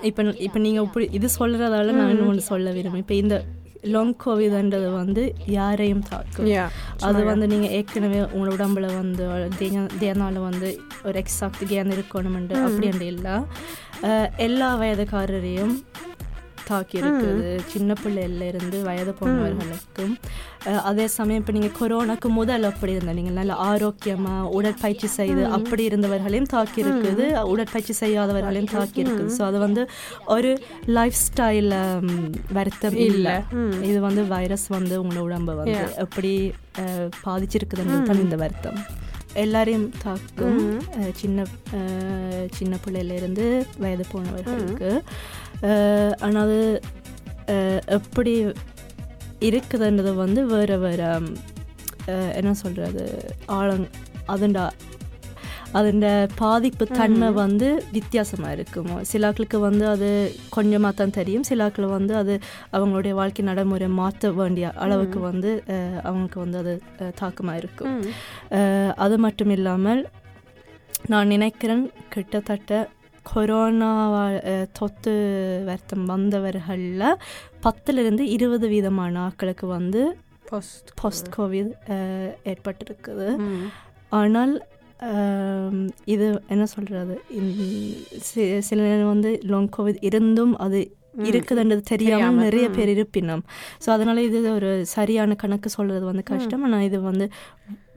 இப்போ 0.03 0.21
இப்போ 0.45 0.59
நீங்கள் 0.59 0.85
இப்படி 0.85 1.05
இது 1.11 1.27
சொல்கிறதால 1.37 1.93
நான் 1.93 2.09
இன்னும் 2.09 2.29
ஒன்று 2.29 2.49
சொல்ல 2.49 2.67
விரும்புகிறேன் 2.71 3.05
இப்போ 3.05 3.15
இந்த 3.17 3.35
லாங் 3.81 4.15
கோவிட்ன்றது 4.25 4.93
வந்து 4.93 5.33
யாரையும் 5.45 6.01
தாக்கும். 6.01 6.47
அது 7.01 7.23
வந்து 7.23 7.47
நீங்கள் 7.47 7.69
ஏற்கனவே 7.69 8.19
உங்களோட 8.19 8.53
உடம்புல 8.53 8.85
வந்து 8.93 9.23
தேனால 9.99 10.33
வந்து 10.39 10.79
ஒரு 11.03 11.21
எக்ஸாக்ட் 11.21 11.63
கேன் 11.65 11.93
இருக்கணுமெண்டு 11.93 12.53
அப்படி 12.63 12.87
இல்லை. 13.05 13.31
அஹ், 14.01 14.29
எல்லா 14.37 14.79
வயதுக்காரரையும் 14.79 15.75
தாக்கி 16.69 16.95
இருக்குது 16.99 17.43
சின்ன 17.71 17.91
பிள்ளையில 18.01 18.47
இருந்து 18.49 18.77
வயது 18.85 19.11
போனவர்களுக்கும். 19.19 20.13
அதே 20.83 21.05
சமயம் 21.13 21.41
இப்போ 21.41 21.53
நீங்கள் 21.53 21.75
கொரோனாக்கு 21.77 22.27
முதல் 22.37 22.65
அப்படி 22.69 22.95
இருந்த 22.95 23.13
நீங்கள் 23.13 23.37
நல்ல 23.37 23.53
ஆரோக்கியமாக 23.67 24.51
உடற்பயிற்சி 24.57 25.09
செய்து 25.15 25.25
அப்படி 25.57 25.83
இருந்தவர்களையும் 25.89 26.51
தாக்கி 26.53 26.79
இருக்குது 26.83 27.25
உடற்பயிற்சி 27.51 27.95
செய்யாதவர்களையும் 28.01 28.71
தாக்கி 28.75 29.01
இருக்குது 29.03 29.35
ஸோ 29.37 29.43
அது 29.45 29.59
வந்து 29.59 29.83
ஒரு 30.35 30.51
லைஃப் 30.97 31.19
ஸ்டைல 31.23 31.73
வருத்தம் 32.51 32.99
இல்லை. 33.07 33.37
இது 33.87 33.99
வந்து 34.01 34.23
வைரஸ் 34.29 34.67
வந்து 34.71 34.95
உங்களோட 35.01 35.25
உடம்பை 35.27 35.55
வந்து 35.59 35.75
எப்படி 36.05 36.33
அஹ், 36.81 37.09
பாதிச்சிருக்குதுன்றது 37.23 38.07
தான் 38.07 38.23
இந்த 38.23 38.37
வருத்தம். 38.37 38.79
எல்லாரையும் 39.37 39.87
தாக்கும். 40.03 40.59
சின்ன 41.17 41.39
சின்ன 42.53 42.73
பிள்ளையிலேருந்து 42.83 43.45
வயது 43.77 44.05
போனவர்களுக்கு. 44.11 44.89
ஆனால் 46.25 46.43
அது 46.45 46.59
எப்படி 47.97 48.33
இருக்குதுன்றது 49.49 50.13
வந்து 50.23 50.41
வேறு 50.45 50.77
வேறு 50.85 51.07
என்ன 52.39 52.51
சொல்கிறது 52.63 53.05
ஆழங் 53.59 53.87
அதண்டா 54.33 54.65
அதோட 55.77 56.09
பாதிப்பு 56.41 56.83
தன்மை 56.99 57.29
வந்து 57.39 57.67
வித்தியாசமாக 57.95 58.53
இருக்கும் 58.57 58.91
சிலாக்களுக்கு 59.09 59.57
வந்து 59.65 59.85
அது 59.93 60.09
கொஞ்சமாக 60.55 60.93
தான் 60.99 61.15
தெரியும். 61.17 61.45
சிலாக்கள் 61.49 61.87
வந்து 61.95 62.13
அது 62.21 62.33
அவங்களுடைய 62.77 63.13
வாழ்க்கை 63.19 63.43
நடைமுறை 63.49 63.89
மாற்ற 63.99 64.31
வேண்டிய 64.39 64.67
அளவுக்கு 64.83 65.19
வந்து 65.29 65.51
அவங்களுக்கு 66.07 66.39
வந்து 66.45 66.57
அது 66.63 66.73
தாக்கமாக 67.21 67.61
இருக்கும். 67.61 67.97
அது 69.05 69.17
மட்டும் 69.25 69.53
இல்லாமல் 69.57 70.01
நான் 71.13 71.31
நினைக்கிறேன் 71.35 71.85
கிட்டத்தட்ட 72.15 72.79
கொரோனா 73.31 73.91
தொத்து 74.79 75.13
வருத்தம் 75.69 76.05
வந்தவர்களில் 76.13 77.19
பத்துலேருந்து 77.65 78.25
இருபது 78.35 78.67
வீதமான 78.73 79.13
ஆட்களுக்கு 79.27 79.67
வந்து 79.77 80.01
போஸ்ட் 80.49 80.89
போஸ்ட் 81.01 81.29
கோவிட் 81.37 81.71
ஏற்பட்டிருக்குது. 82.51 83.29
ஆனால் 84.19 84.53
இது 86.13 86.27
என்ன 86.53 86.65
சொல்கிறது 86.75 87.15
சில 88.67 88.79
நேரம் 88.87 89.11
வந்து 89.15 89.31
லாங் 89.53 89.73
கோவிட் 89.77 90.05
இருந்தும் 90.09 90.53
அது 90.65 90.79
இருக்குதுன்றது 91.29 91.83
தெரியாமல் 91.91 92.43
நிறைய 92.45 92.65
பேர் 92.77 92.91
இருப்பினோம். 92.95 93.43
ஸோ 93.83 93.87
அதனால 93.95 94.23
இது 94.29 94.39
ஒரு 94.57 94.71
சரியான 94.95 95.35
கணக்கு 95.43 95.69
சொல்றது 95.75 96.03
வந்து 96.09 96.23
கஷ்டம். 96.31 96.63
ஆனால் 96.67 96.85
இது 96.89 96.97
வந்து 97.09 97.25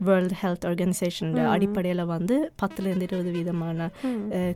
வேர்ல்டு 0.01 0.35
ஹெல்த் 0.39 0.65
ஆர்கனைசேஷன் 0.67 1.31
அடிப்படையில் 1.51 2.03
வந்து 2.11 2.35
பத்துலேருந்து 2.61 3.07
இருபது 3.07 3.31
வீதமான 3.35 3.89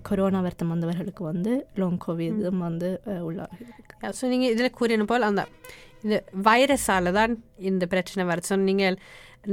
கொரோனா 0.08 0.40
வருத்தம் 0.44 0.74
வந்தவர்களுக்கு 0.74 1.24
வந்து 1.26 1.52
லாங் 1.78 2.00
கோவிடும் 2.06 2.64
வந்து 2.66 2.90
அஹ், 3.10 3.24
உள்ளாகி 3.28 3.66
ஸோ 4.18 4.26
நீங்கள் 4.32 4.54
இதில் 4.54 4.76
கூறின 4.78 5.08
போல் 5.08 5.30
அந்த 5.30 5.44
இந்த 6.04 6.18
வைரஸால 6.48 7.12
தான் 7.14 7.32
இந்த 7.70 7.84
பிரச்சனை 7.92 8.24
வருது. 8.26 8.48
ஸோ 8.50 8.58
நீங்கள் 8.66 8.98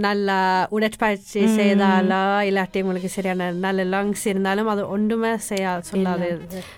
நல்லா 0.02 0.36
உடற்பயிற்சி 0.76 1.40
செய்தாலா 1.56 2.20
இல்லாட்டி 2.48 2.82
உங்களுக்கு 2.82 3.10
சரியான 3.10 3.48
நல்ல 3.58 3.84
லங்ஸ் 3.90 4.24
இருந்தாலும் 4.26 4.68
அது 4.68 4.82
ஒன்றுமே 4.88 5.32
செய்ய 5.48 5.64
சொல்லாது 5.88 6.28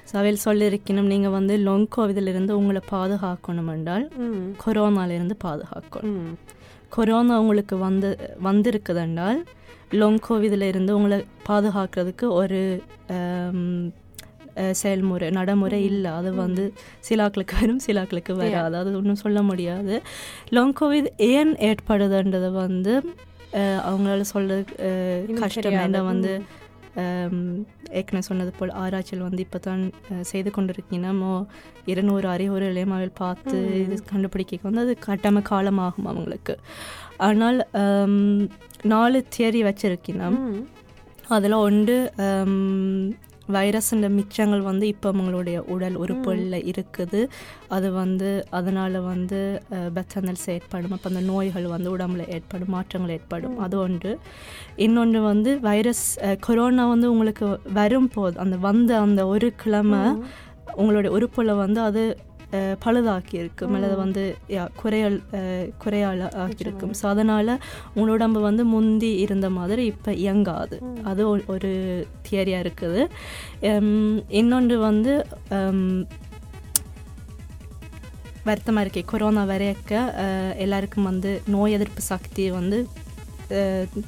ஸோ 0.09 0.15
அவையில் 0.21 0.45
சொல்லியிருக்கணும் 0.45 1.11
நீங்கள் 1.13 1.37
வந்து 1.37 1.57
லாங் 1.65 1.87
கோவிதிலிருந்து 1.97 2.59
உங்களை 2.59 2.83
பாதுகாக்கணும் 2.91 3.71
என்றால் 3.75 4.07
கொரோனாலேருந்து 4.65 5.37
பாதுகாக்கணும். 5.45 6.19
கொரோனா 6.95 7.35
உங்களுக்கு 7.43 7.77
வந்து 7.85 8.09
வந்திருக்குதுன்றால் 8.47 9.41
லாங் 10.01 10.23
கோவிதில் 10.29 10.67
இருந்து 10.71 10.93
உங்களை 10.97 11.19
பாதுகாக்கிறதுக்கு 11.49 12.27
ஒரு 12.41 12.61
செயல்முறை 14.81 15.29
நடைமுறை 15.37 15.79
இல்லை. 15.85 16.11
அது 16.19 16.31
வந்து 16.35 16.65
சிலாக்களுக்கு 17.09 17.55
வரும் 17.61 17.81
சிலாக்களுக்கு 17.87 18.33
வராது. 18.41 18.77
அது 18.81 18.91
ஒன்றும் 18.99 19.23
சொல்ல 19.23 19.39
முடியாது. 19.43 19.95
லாங் 20.57 20.75
கோவிட் 20.81 21.09
ஏன் 21.35 21.53
ஏற்படுதுன்றது 21.69 22.51
வந்து 22.53 22.95
அவங்களால 23.89 24.21
சொல்ல 24.35 24.61
கஷ்டம். 25.41 25.79
ஏன்னா 25.85 26.03
வந்து 26.05 26.33
ஏற்கனவே 27.91 28.21
சொன்னது 28.21 28.53
போல் 28.59 28.71
ஆராய்ச்சியில் 28.71 29.23
வந்து 29.23 29.43
இப்போ 29.43 29.59
தான் 29.59 29.93
செய்து 30.21 30.51
கொண்டிருக்கீங்கன்னா 30.51 31.47
இருநூறு 31.87 32.29
அறிகுறிகளையும் 32.29 32.95
அவள் 32.95 33.11
பார்த்து 33.15 33.85
இது 33.85 34.03
கண்டுபிடிக்க 34.03 34.59
வந்து 34.63 34.81
அது 34.81 34.97
கட்டாம 35.07 35.43
காலமாகும் 35.51 36.07
அவங்களுக்கு. 36.07 36.57
ஆனால் 37.17 37.59
நாலு 38.83 39.25
தியரி 39.37 39.63
வச்சிருக்கணும் 39.63 40.67
அதில் 41.29 41.53
ஒன்று 41.53 41.97
வைரஸுன்ற 43.57 44.09
மிச்சங்கள் 44.19 44.63
வந்து 44.69 44.85
இப்போ 44.93 45.09
அவங்களுடைய 45.13 45.59
உடல் 45.75 45.97
உறுப்புகளில் 46.03 46.67
இருக்குது. 46.71 47.21
அது 47.77 47.89
வந்து 48.01 48.31
அதனால் 48.59 48.99
வந்து 49.11 49.41
பெத்தனல்ஸ் 49.97 50.47
ஏற்படும் 50.57 50.95
அப்போ 50.97 51.09
அந்த 51.13 51.23
நோய்கள் 51.31 51.67
வந்து 51.75 51.91
உடம்புல 51.97 52.27
ஏற்படும் 52.37 52.73
மாற்றங்கள் 52.77 53.15
ஏற்படும். 53.17 53.57
அது 53.67 53.77
ஒன்று. 53.87 54.13
இன்னொன்று 54.87 55.23
வந்து 55.31 55.53
வைரஸ் 55.69 56.07
கொரோனா 56.49 56.87
வந்து 56.95 57.09
உங்களுக்கு 57.15 57.49
வரும் 57.81 58.11
போது 58.17 58.37
அந்த 58.45 58.59
வந்த 58.69 58.91
அந்த 59.07 59.23
ஒரு 59.35 59.51
கிழமை 59.65 60.03
உங்களுடைய 60.83 61.11
உறுப்புல 61.17 61.53
வந்து 61.65 61.81
அது 61.89 62.03
அஹ், 62.53 62.77
பழுதாக்கி 62.85 63.35
இருக்கும் 63.35 63.75
அல்லது 63.75 63.97
வந்து 63.97 64.23
குறையல் 64.77 65.19
குறையால 65.85 66.29
ஆக்கியிருக்கும் 66.37 66.95
ஸோ 67.03 67.07
அதனால் 67.07 67.53
உங்களோட 67.95 68.13
உடம்பு 68.15 68.41
வந்து 68.41 68.65
முந்தி 68.65 69.17
இருந்த 69.17 69.51
மாதிரி 69.51 69.85
இப்போ 69.85 70.13
இயங்காது. 70.17 70.77
அது 71.05 71.23
ஒரு- 71.29 72.05
தியரியாக 72.29 72.65
இருக்குது. 72.65 73.03
இன்னொன்று 74.35 74.79
வந்து 74.81 75.15
வருத்தமாக 78.45 78.87
இருக்கே 78.87 79.05
கொரோனா 79.05 79.45
வரையக்க 79.45 79.93
எல்லாருக்கும் 80.57 81.05
வந்து 81.05 81.43
நோய் 81.47 81.73
எதிர்ப்பு 81.73 82.01
சக்தி 82.05 82.51
வந்து 82.51 82.79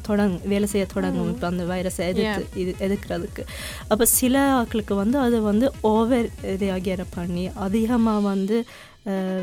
தொடங் 0.08 0.34
வேலை 0.44 0.66
செய்ய 0.66 0.86
தொடங்கும் 0.94 1.28
இப்போ 1.28 1.46
அந்த 1.46 1.64
வைரஸை 1.64 2.04
எதிர்த்து 2.12 2.46
இது 2.54 2.74
எதிர்க்கிறதுக்கு. 2.86 3.42
அப்போ 3.88 4.04
சில 4.04 4.34
ஆட்களுக்கு 4.60 4.94
வந்து 4.94 5.18
அது 5.18 5.42
வந்து 5.42 5.72
ஓவர் 5.80 6.28
ரியாகியர 6.42 7.04
பண்ணி 7.14 7.50
அதிகமாக 7.54 8.20
வந்து 8.20 8.58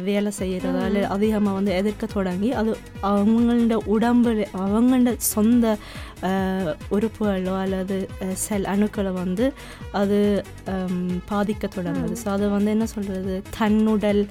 வேலை 0.04 0.32
செய்கிறதால 0.40 1.02
அதிகமாக 1.16 1.58
வந்து 1.58 1.72
எதிர்க்க 1.74 2.06
தொடங்கி 2.14 2.50
அது 2.62 2.72
அவங்களோட 3.12 3.76
உடம்பு 3.96 4.32
அவங்களோட 4.66 5.12
சொந்த 5.18 5.76
உறுப்புகளோ 6.96 7.54
அல்லது 7.62 7.96
செல் 8.46 8.68
அணுக்களை 8.74 9.14
வந்து 9.14 9.46
அது 10.02 10.20
பாதிக்க 11.32 11.68
தொடங்குது. 11.78 12.16
ஸோ 12.24 12.28
அது 12.30 12.46
வந்து 12.50 12.72
என்ன 12.72 12.86
சொல்கிறது 12.86 13.42
தன்னுடல் 13.60 14.22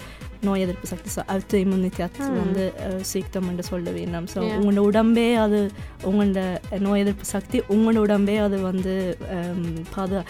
நோய் 0.46 0.60
எதிர்ப்பு 0.60 0.86
சக்தி 0.92 1.10
அவுத்து 1.34 1.56
இம்யூனிட்டி 1.64 2.02
வந்து 2.42 2.64
சீக்கிரம் 3.10 3.48
என்று 3.48 3.62
சொல்ல 3.62 3.90
வேண்டாம். 3.90 4.26
ஸோ 4.34 4.38
உங்களோட 4.58 4.84
உடம்பே 4.90 5.28
அது 5.44 5.60
உங்களோட 6.10 6.42
நோய் 6.86 7.00
எதிர்ப்பு 7.00 7.26
சக்தி 7.34 7.60
உங்களோட 7.74 8.00
உடம்பே 8.06 8.36
அது 8.46 8.58
வந்து 8.60 8.94
பாதா 9.96 10.22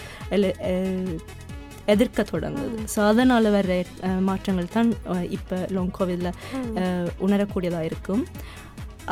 எதிர்க்க 1.87 2.23
தொடங்குது. 2.23 2.77
ஸோ 2.95 3.01
அதனால் 3.07 3.49
வர்ற 3.49 3.73
மாற்றங்கள் 4.19 4.67
தான் 4.67 4.91
இப்போ 5.29 5.67
லாங் 5.69 5.95
கோவிடில் 5.97 6.31
உணரக்கூடியதாக 7.19 7.83
இருக்கும். 7.83 8.23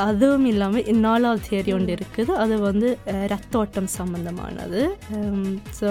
அதுவும் 0.03 0.45
இல்லாமல் 0.45 0.85
நாலாவது 0.99 1.41
தியரி 1.49 1.73
ஒன்று 1.73 1.95
இருக்குது. 1.95 2.31
அது 2.35 2.59
வந்து 2.59 2.97
அஹ், 3.07 3.27
ரத்த 3.27 3.57
ஓட்டம் 3.57 3.89
சம்மந்தமானது 3.97 4.81
ஸோ 5.79 5.89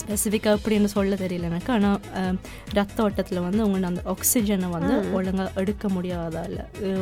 ஸ்பெசிஃபிக்காக 0.00 0.58
அப்படின்னு 0.58 0.88
சொல்ல 0.96 1.14
தெரியல 1.14 1.48
எனக்கு 1.50 1.72
ஆனால் 1.72 2.36
ரத்த 2.72 3.02
ஓட்டத்தில் 3.02 3.40
வந்து 3.40 3.60
உங்களோட 3.66 3.86
அந்த 3.86 4.02
ஆக்சிஜனை 4.14 4.68
வந்து 4.68 4.94
ஒழுங்காக 5.12 5.60
எடுக்க 5.62 5.88
முடியாதால 5.88 6.58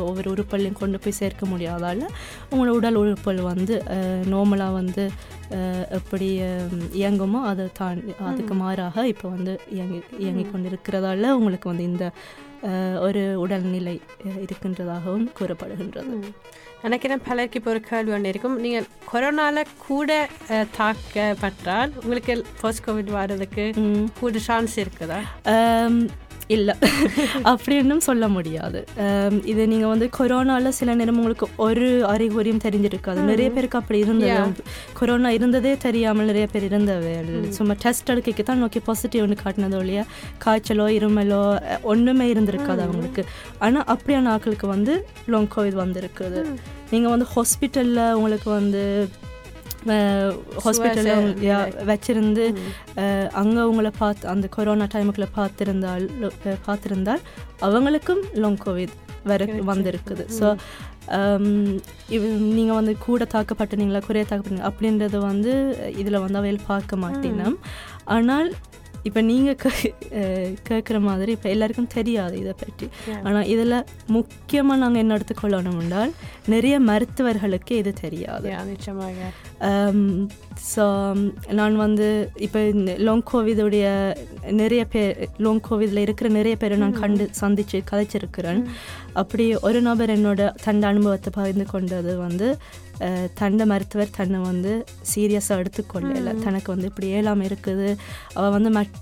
ஒவ்வொரு 0.07 0.27
உறுப்புகளையும் 0.33 0.79
கொண்டு 0.81 0.99
போய் 0.99 1.19
சேர்க்க 1.21 1.45
முடியாதால 1.45 2.01
உங்களோட 2.51 2.73
உடல் 2.79 2.99
உறுப்புகள் 3.03 3.49
வந்து 3.53 3.75
நார்மலாக 4.33 4.73
வந்து 4.73 5.05
எப்படி 5.99 6.29
இயங்குமோ 7.01 7.41
அதை 7.51 7.65
தாண்டி 7.73 8.13
அதுக்கு 8.29 8.53
மாறாக 8.53 9.05
இப்போ 9.07 9.29
வந்து 9.29 9.53
இயங்கி 9.71 10.01
இயங்கி 10.19 10.45
கொண்டிருக்கிறதால 10.45 11.31
உங்களுக்கு 11.39 11.69
வந்து 11.69 11.83
இந்த 11.83 12.05
ஒரு 12.99 13.21
உடல்நிலை 13.43 13.95
இருக்கின்றதாகவும் 14.43 15.25
கூறப்படுகின்றது. 15.39 16.17
நினைக்கிறேன் 16.83 17.23
பலருக்கு 17.27 17.59
இப்போ 17.59 17.71
ஒரு 17.71 17.81
கேள்வி 17.89 18.11
ஒன்று 18.11 18.29
இருக்கும் 18.29 18.57
நீங்கள் 18.59 18.87
கொரோனால 19.11 19.57
கூட 19.87 20.11
தாக்கப்பட்டால் 20.77 21.91
உங்களுக்கு 22.03 22.33
போஸ்ட் 22.61 22.85
கோவிட் 22.85 23.11
வர்றதுக்கு. 23.19 23.65
கூட 24.19 24.39
சான்ஸ் 24.47 24.75
இருக்குதா 24.79 25.19
இல்லை. 26.55 26.75
அப்படின்னும் 27.51 28.03
சொல்ல 28.07 28.27
முடியாது. 28.35 28.79
இது 29.51 29.61
நீங்கள் 29.73 29.91
வந்து 29.93 30.07
கொரோனாவில் 30.17 30.77
சில 30.79 30.95
நேரம் 30.99 31.19
உங்களுக்கு 31.21 31.47
ஒரு 31.65 31.87
அறிகுறியும் 32.13 32.63
தெரிஞ்சிருக்காது 32.65 33.21
நிறைய 33.31 33.49
பேருக்கு 33.55 33.79
அப்படி 33.81 33.99
இருந்தது. 34.05 34.65
கொரோனா 34.99 35.31
இருந்ததே 35.37 35.73
தெரியாமல் 35.85 36.29
நிறைய 36.31 36.47
பேர் 36.53 36.67
இருந்தவை 36.69 37.13
சும்மா 37.57 37.75
டெஸ்ட் 37.85 38.11
எடுக்க 38.13 38.43
தான் 38.43 38.61
நோக்கி 38.63 38.81
பாசிட்டிவ்னு 38.87 39.37
காட்டினதோ 39.43 39.79
இல்லையா 39.85 40.05
காய்ச்சலோ 40.45 40.87
இருமலோ 40.97 41.41
ஒண்ணுமே 41.93 42.27
இருந்திருக்காது 42.33 42.81
அவங்களுக்கு. 42.87 43.23
ஆனால் 43.65 43.87
அப்படியான 43.95 44.31
ஆட்களுக்கு 44.35 44.69
வந்து 44.75 44.95
லாங் 45.33 45.51
கோவிட் 45.55 45.81
வந்திருக்குது. 45.83 46.41
நீங்கள் 46.93 47.13
வந்து 47.13 47.27
ஹாஸ்பிட்டலில் 47.35 48.05
உங்களுக்கு 48.17 48.49
வந்து 48.59 48.83
ஹாஸ்பிட்டலில் 50.63 51.31
வச்சிருந்து 51.91 52.45
அங்க 53.31 53.67
உங்களை 53.67 53.91
பார்த்து 53.97 54.27
அந்த 54.27 54.47
கொரோனா 54.47 54.87
டைமுக்குள்ள 54.93 55.27
பார்த்திருந்தால் 55.35 56.05
பார்த்திருந்தால் 56.67 57.23
அவங்களுக்கும் 57.61 58.23
லாங் 58.33 58.61
கோவிட் 58.65 58.95
வர 59.23 59.45
வந்திருக்குது. 59.45 60.23
ஸோ 60.39 60.47
நீங்கள் 62.57 62.77
வந்து 62.79 62.97
கூட 62.97 63.23
தாக்கப்பட்டனீங்களா 63.33 64.01
குறைய 64.05 64.25
தாக்கப்பட்டீங்க 64.29 64.67
அப்படின்றது 64.69 65.17
வந்து 65.17 65.51
இதில் 65.95 66.19
வந்து 66.19 66.37
அவையில் 66.37 66.67
பார்க்க 66.67 66.95
மாட்டேனோம் 66.95 67.57
ஆனால் 68.15 68.49
இப்போ 69.07 69.21
நீங்கள் 69.29 69.57
கேட்குற 70.69 70.97
மாதிரி 71.07 71.31
இப்போ 71.37 71.49
எல்லாருக்கும் 71.53 71.93
தெரியாது 71.95 72.35
இதை 72.43 72.53
பற்றி. 72.63 72.87
ஆனால் 73.27 73.49
இதில் 73.53 73.77
முக்கியமாக 74.15 74.81
நாங்கள் 74.83 75.01
என்ன 75.03 75.17
எடுத்துக்கொள்ளணும் 75.17 75.79
என்றால் 75.83 76.13
நிறைய 76.53 76.75
மருத்துவர்களுக்கு 76.89 77.73
இது 77.81 77.91
தெரியாது. 78.03 78.49
நிச்சயமாக. 78.71 79.29
ஸோ 80.71 80.85
நான் 81.59 81.75
வந்து 81.85 82.07
இப்போ 82.47 82.59
லாங் 83.07 83.25
கோவிதுடைய 83.31 83.85
நிறைய 84.61 84.83
பேர் 84.93 85.13
லாங் 85.45 85.63
கோவிதில் 85.69 86.03
இருக்கிற 86.05 86.29
நிறைய 86.39 86.55
பேரை 86.63 86.77
நான் 86.83 86.99
கண்டு 87.03 87.25
சந்திச்சு 87.41 87.79
கதைச்சிருக்கிறேன். 87.91 88.61
அப்படி 89.21 89.45
ஒரு 89.67 89.81
நபர் 89.89 90.15
என்னோட 90.17 90.41
தண்ட 90.65 90.83
அனுபவத்தை 90.93 91.31
பகிர்ந்து 91.39 91.65
கொண்டது 91.73 92.13
வந்து 92.25 92.47
தண்ட 93.39 93.65
மருத்துவர் 93.71 94.13
தன்னை 94.17 94.39
வந்து 94.49 94.71
சீரியஸாக 95.11 95.61
எடுத்துக்கொள்ளல 95.61 96.33
தனக்கு 96.45 96.69
வந்து 96.73 96.89
இப்படி 96.91 97.07
ஏழாம 97.17 97.45
இருக்குது. 97.49 97.87
அவள் 98.37 98.53
வந்து 98.55 98.71
மட் 98.77 98.99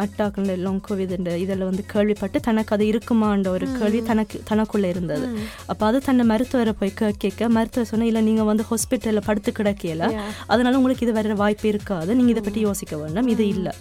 மட்டாக்கள் 0.00 0.50
லாங் 0.66 0.82
கோவிதுன்ற 0.88 1.34
இதில் 1.44 1.66
வந்து 1.70 1.84
கேள்விப்பட்டு 1.92 2.40
தனக்கு 2.48 2.74
அது 2.76 2.86
இருக்குமான்ற 2.92 3.50
ஒரு 3.56 3.68
கேள்வி 3.78 4.00
தனக்கு 4.10 4.38
தனக்குள்ளே 4.50 4.90
இருந்தது. 4.94 5.28
அப்போ 5.72 5.84
அது 5.90 6.00
தன்னை 6.08 6.26
மருத்துவரை 6.32 6.74
போய் 6.80 6.96
கேட்க 7.24 7.50
மருத்துவர் 7.58 7.90
சொன்னா 7.92 8.08
இல்லை 8.12 8.22
நீங்கள் 8.30 8.50
வந்து 8.52 8.66
ஹாஸ்பிட்டலில் 8.70 9.26
படுத்து 9.28 9.52
கிடக்கல. 9.58 10.12
அதனால 10.52 10.76
உங்களுக்கு 10.80 11.06
இது 11.08 11.18
வர 11.18 11.34
வாய்ப்பு 11.44 11.68
இருக்காது. 11.74 12.10
நீங்கள் 12.20 12.34
இதை 12.36 12.44
பற்றி 12.48 12.62
யோசிக்க 12.68 12.96
வேண்டாம். 13.02 13.30
இது 13.36 13.46
இல்லை. 13.56 13.74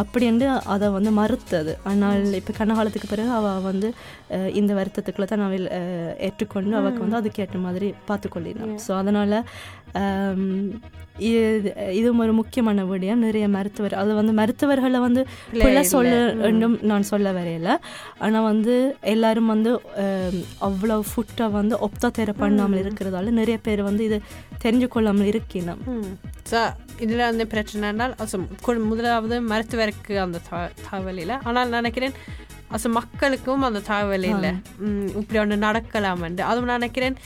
அப்படின்ட்டு 0.00 0.46
அதை 0.74 0.86
வந்து 0.96 1.10
மறுத்தது. 1.20 1.72
ஆனால் 1.90 2.24
இப்போ 2.40 2.52
கனகாலத்துக்கு 2.60 3.08
பிறகு 3.12 3.30
அவள் 3.38 3.64
வந்து 3.68 3.88
இந்த 4.60 4.72
வருத்தத்துக்குள்ள 4.78 5.28
தான் 5.30 5.46
அவள் 5.46 5.66
ஏற்றுக்கொண்டு 6.26 6.76
அவளுக்கு 6.78 7.04
வந்து 7.04 7.20
அதுக்கேற்ற 7.20 7.60
மாதிரி 7.66 7.88
பார்த்துக்கொள்ளினான் 8.10 8.74
ஸோ 8.86 8.92
அதனால் 9.00 9.36
இது 11.26 11.40
இதுவும் 11.92 12.18
ஒரு 12.18 12.32
முக்கியமான 12.32 12.84
விடயம் 12.84 13.22
நிறைய 13.24 13.48
மருத்துவர் 13.48 13.94
அது 13.94 14.14
வந்து 14.14 14.32
மருத்துவர்களை 14.32 14.98
வந்து 15.00 15.22
பிள்ளை 15.54 15.82
சொல்ல 15.86 16.10
வேண்டும் 16.36 16.74
நான் 16.82 17.02
சொல்ல 17.02 17.32
வரையில. 17.32 17.68
ஆனால் 18.18 18.42
வந்து 18.42 18.74
எல்லாரும் 19.10 19.46
வந்து 19.46 19.70
அவ்வளோ 20.60 20.98
ஃபுட்டை 21.08 21.46
வந்து 21.50 21.76
ஒப்தா 21.80 22.10
தேர 22.18 22.32
பண்ணாமல் 22.36 22.82
இருக்கிறதால 22.82 23.30
நிறைய 23.32 23.58
பேர் 23.58 23.82
வந்து 23.82 24.04
இது 24.04 24.18
தெரிஞ்சு 24.64 24.88
கொள்ளாமல் 24.88 25.30
இருக்கணும் 25.30 25.80
ஸோ 26.50 26.60
இதில் 27.00 27.26
வந்து 27.26 27.46
பிரச்சனை 27.46 27.88
என்றால் 27.88 28.14
also 28.18 28.36
கு- 28.66 28.84
முதலாவது 28.84 29.38
மருத்துவருக்கு 29.48 30.16
அந்த 30.18 30.40
த- 30.50 30.70
தகவல் 30.82 31.18
இல்லை. 31.18 31.36
ஆனால் 31.42 31.68
நினைக்கிறேன் 31.70 32.16
அசு 32.70 32.88
மக்களுக்கும் 32.90 33.62
அந்த 33.62 33.80
தகவல் 33.80 34.26
இல்லை 34.28 34.50
இப்படி 35.14 35.38
ஒன்று 35.38 35.56
நடக்கலாம் 35.58 36.22
என்று 36.22 36.42
அதுவும் 36.42 36.68
நான் 36.68 36.78
நினைக்கிறேன் 36.78 37.16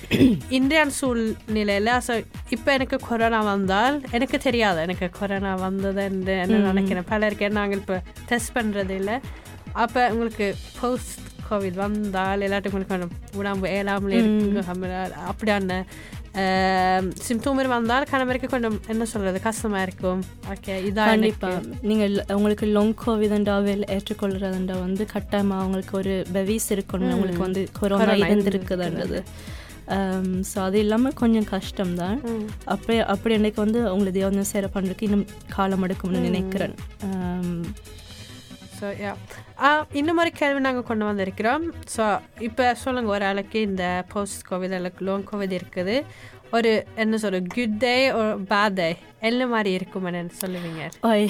இந்திய 0.48 0.82
சூழ்நிலையில் 0.90 1.90
அசோ 1.94 2.16
இப்போ 2.50 2.70
எனக்கு 2.72 2.98
கொரோனா 3.06 3.40
வந்தால் 3.44 3.96
எனக்கு 4.10 4.38
தெரியாது 4.38 4.80
எனக்கு 4.80 5.08
கொரோனா 5.10 5.54
வந்தது 5.58 6.02
என்று 6.02 6.34
என்ன 6.38 6.60
நினைக்கிறேன் 6.72 7.08
பலருக்கு 7.10 7.50
நாங்கள் 7.52 7.78
இப்போ 7.78 7.98
டெஸ்ட் 8.28 8.54
பண்ணுறது 8.54 8.94
இல்லை 8.94 9.16
அப்போ 9.74 10.02
உங்களுக்கு 10.10 10.46
போஸ்ட் 10.80 11.26
கோவிட் 11.48 11.78
வந்தால் 11.78 12.44
எல்லாத்துக்கும் 12.46 12.80
உங்களுக்கு 12.80 13.38
உடம்பு 13.38 13.68
ஏழாமல் 13.70 14.16
இருக்கு 14.18 14.62
அப்படியான 15.28 15.78
சிம்டோம் 17.24 17.60
வந்தால் 17.68 18.08
கணவருக்கு 18.10 18.48
கொஞ்சம் 18.48 18.80
என்ன 18.88 19.04
சொல்றது 19.04 19.38
கஷ்டமா 19.40 19.82
இருக்கும் 19.82 20.20
ஓகே 20.52 20.74
இதான் 20.82 21.10
கண்டிப்பா 21.10 21.50
நீங்கள் 21.82 22.14
உங்களுக்கு 22.34 22.66
லாங் 22.66 22.94
கோவிதண்டாவில் 23.04 23.84
ஏற்றுக்கொள்றதுண்டா 23.88 24.76
வந்து 24.80 25.06
கட்டாயமா 25.12 25.56
அவங்களுக்கு 25.56 25.96
ஒரு 25.96 26.14
பெவிஸ் 26.32 26.70
இருக்கணும் 26.70 27.14
உங்களுக்கு 27.14 27.42
வந்து 27.42 27.68
கொரோனா 27.80 28.14
இருந்திருக்குதுன்றது 28.22 29.20
ஸோ 30.50 30.56
அது 30.62 30.78
இல்லாமல் 30.78 31.14
கொஞ்சம் 31.14 31.48
கஷ்டம்தான் 31.50 32.18
அப்படி 32.64 32.98
அப்படி 32.98 33.34
எனக்கு 33.34 33.60
வந்து 33.60 33.92
உங்களை 33.92 34.12
தேவனம் 34.12 34.52
சேர 34.52 34.66
பண்ணுறதுக்கு 34.74 35.02
இன்னும் 35.02 35.26
காலம் 35.48 35.86
எடுக்கும்னு 35.86 36.20
நினைக்கிறேன் 36.20 36.76
ஸோ 38.80 38.88
யா 39.02 39.14
இன்னும் 39.98 40.20
ஒரு 40.22 40.30
கேள்வி 40.40 40.60
நாங்கள் 40.66 40.86
கொண்டு 40.90 41.04
வந்திருக்கிறோம். 41.08 41.64
ஸோ 41.94 42.04
இப்போ 42.46 42.64
சொல்லுங்கள் 42.82 43.14
ஒரு 43.16 43.24
ஆளுக்கு 43.30 43.58
இந்த 43.68 43.84
போஸ்ட் 44.12 44.44
கோவிட் 44.50 44.74
அல்லது 44.76 45.04
லோன் 45.08 45.24
கோவிட் 45.30 45.54
இருக்குது. 45.58 45.96
ஒரு 46.56 46.70
என்ன 47.02 47.18
சொல்ற 47.22 47.40
குட் 47.54 47.76
டே 47.84 47.92
ஒரு 48.18 48.30
பேட் 48.52 48.76
டே 48.78 48.88
என்ன 49.28 49.46
மாதிரி 49.52 49.70
இருக்குமென்னு 49.78 50.38
சொல்லுவீங்க? 50.42 50.82
ஓய் 51.10 51.26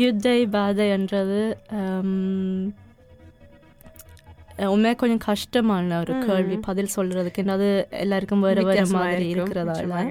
குட் 0.00 0.22
டே 0.26 0.34
பாதைன்றது 0.56 1.42
உண்மையாக 4.74 4.98
கொஞ்சம் 5.00 5.24
கஷ்டமான 5.28 5.98
ஒரு 6.02 6.12
கேள்வி 6.26 6.56
பதில் 6.68 6.94
சொல்கிறதுக்கு 6.96 7.42
அது 7.56 7.68
எல்லாருக்கும் 8.04 8.44
வேறு 8.46 8.66
வேறு 8.68 8.86
மாதிரி 8.98 9.26
இருக்கும், 9.34 9.54
இருக்கிறதால. 9.54 10.02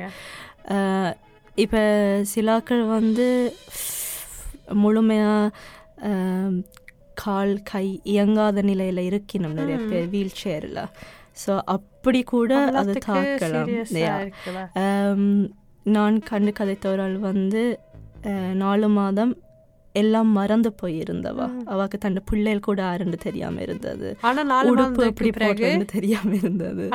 இப்போ 1.63 1.83
சிலாக்கள் 2.31 2.83
வந்து 2.95 3.27
முழுமையாக 4.83 5.51
கால் 7.23 7.53
கை 7.63 7.85
இயங்காத 8.03 8.61
நிலையில் 8.61 9.01
இருக்கணும் 9.09 9.57
நிறைய 9.59 9.77
பேர் 9.91 10.07
வீல் 10.07 10.37
சேரில். 10.43 10.81
ஸோ 11.45 11.53
அப்படி 11.75 12.19
கூட 12.33 12.51
அது 12.81 12.93
தாக்கலாம்? 13.07 13.71
ஆம், 14.83 15.31
நான் 15.95 16.17
கண்டு 16.23 16.53
கதைத்த 16.53 16.85
ஒரு 16.89 17.01
ஆள் 17.01 17.17
வந்து 17.31 17.63
நாலு 18.53 18.87
மாதம் 18.89 19.33
எல்லாம் 19.95 20.31
மறந்து 20.31 20.69
போயிருந்தவா. 20.81 21.45
அவக்கு 21.65 21.97
தன் 21.97 22.17
பிள்ளைகள் 22.25 22.65
கூட 22.69 22.79
ஆறுன்னு 22.83 23.17
தெரியாம 23.17 23.61
இருந்தது. 23.61 24.07
ஆனா 24.21 24.41
நாலு 24.43 24.71
உடுப்பு 24.73 25.03
எப்படி 25.11 25.29
போடுறதுன்னு 25.29 25.87
தெரியாம 25.93 26.33
இருந்தது. 26.35 26.85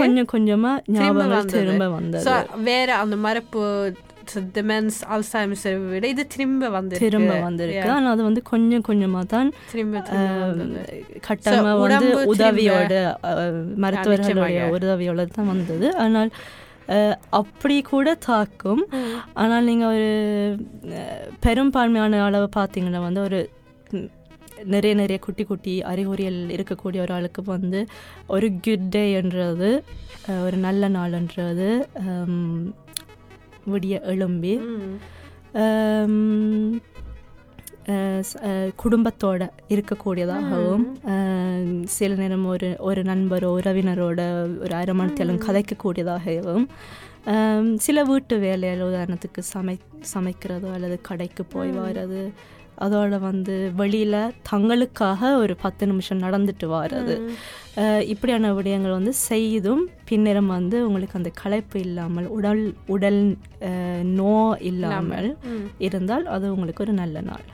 கொஞ்சம் 0.00 0.30
கொஞ்சமா 0.34 0.72
வந்தது. 1.20 1.46
திரும்ப 1.54 1.84
So, 1.84 1.94
வந்தது 1.94 2.34
வேற 2.62 2.88
அந்த 2.96 3.16
மரப்பு 3.26 3.62
டிமென்ஸ் 4.54 4.98
அல்சைமஸ் 5.10 5.62
விட 5.86 6.04
இது 6.08 6.24
திரும்ப 6.26 6.68
வந்து 6.70 6.96
திரும்ப 6.98 7.32
வந்திருக்கு. 7.42 7.88
ஆனா 7.90 8.10
அது 8.10 8.22
வந்து 8.22 8.42
கொஞ்சம் 8.44 8.84
கொஞ்சமா 8.84 9.22
தான் 9.26 9.50
திரும்ப 9.72 10.02
திரும்ப 10.02 10.34
வந்தது. 10.52 10.98
கட்டமா 11.26 11.72
So, 11.72 11.80
வந்து 11.84 12.08
உதவியோட 12.26 12.92
மருத்துவர்களுடைய. 13.78 14.60
உதவியோட 14.76 15.24
தான் 15.32 15.46
வந்தது. 15.46 15.88
ஆனால் 15.98 16.30
அப்படி 17.32 17.76
கூட 17.86 18.08
தாக்கும். 18.24 18.82
ஆனால் 19.34 19.64
நீங்கள் 19.64 19.92
ஒரு 19.92 20.08
பெரும்பான்மையான 21.40 22.22
அளவு 22.24 22.48
பார்த்தீங்கன்னா 22.56 23.00
வந்து 23.00 23.20
ஒரு 23.20 23.40
நிறைய 24.66 24.94
நிறைய 24.94 25.18
குட்டி 25.18 25.44
குட்டி 25.44 25.82
அறிகுறிகள் 25.82 26.38
இருக்கக்கூடிய 26.52 27.00
ஒரு 27.00 27.12
ஆளுக்கு 27.12 27.42
வந்து 27.48 27.80
ஒரு 28.26 28.46
குட் 28.60 28.86
டேன்றது 28.94 29.70
அஹ், 30.28 30.42
ஒரு 30.44 30.56
நல்ல 30.58 30.88
நாள்ன்றது 30.90 31.68
விடிய 33.66 34.00
எழும்பி 34.04 34.54
குடும்பத்தோட 38.76 39.42
இருக்கக்கூடியதாகவும் 39.68 40.84
சில 41.84 42.14
நேரம் 42.14 42.46
ஒரு 42.46 42.68
ஒரு 42.80 43.02
நண்பரோ 43.02 43.48
உறவினரோட 43.58 44.20
ஒரு 44.60 44.74
அரை 44.74 44.94
மணி 44.94 45.12
நேரம் 45.12 45.44
கதைக்கக்கூடியதாகவும் 45.46 46.66
சில 47.78 48.04
வீட்டு 48.04 48.38
வேலைகள் 48.38 48.88
உதாரணத்துக்கு 48.88 49.42
சமை 49.54 49.76
சமைக்கிறதோ 50.14 50.70
அல்லது 50.72 50.96
கடைக்கு 51.02 51.44
போய் 51.44 51.70
வர்றது 51.78 52.22
அதோட 52.84 53.18
வந்து 53.20 53.54
வெளியில் 53.80 54.32
தங்களுக்காக 54.50 55.30
ஒரு 55.42 55.54
பத்து 55.62 55.84
நிமிஷம் 55.86 56.22
நடந்துட்டு 56.24 56.66
வர்றது 56.74 57.14
இப்படியான 58.12 58.50
விடயங்கள் 58.54 58.96
வந்து 58.98 59.12
செய்தும் 59.28 59.82
பின்னரும் 60.10 60.50
வந்து 60.56 60.76
உங்களுக்கு 60.86 61.18
அந்த 61.20 61.32
களைப்பு 61.42 61.78
இல்லாமல் 61.80 62.28
உடல் 62.36 62.64
உடல் 62.86 63.20
நோ 64.20 64.36
இல்லாமல். 64.70 65.30
இருந்தால் 65.86 66.26
அது 66.34 66.52
உங்களுக்கு 66.54 66.84
ஒரு 66.86 66.94
நல்ல 67.02 67.20
நாள். 67.30 67.46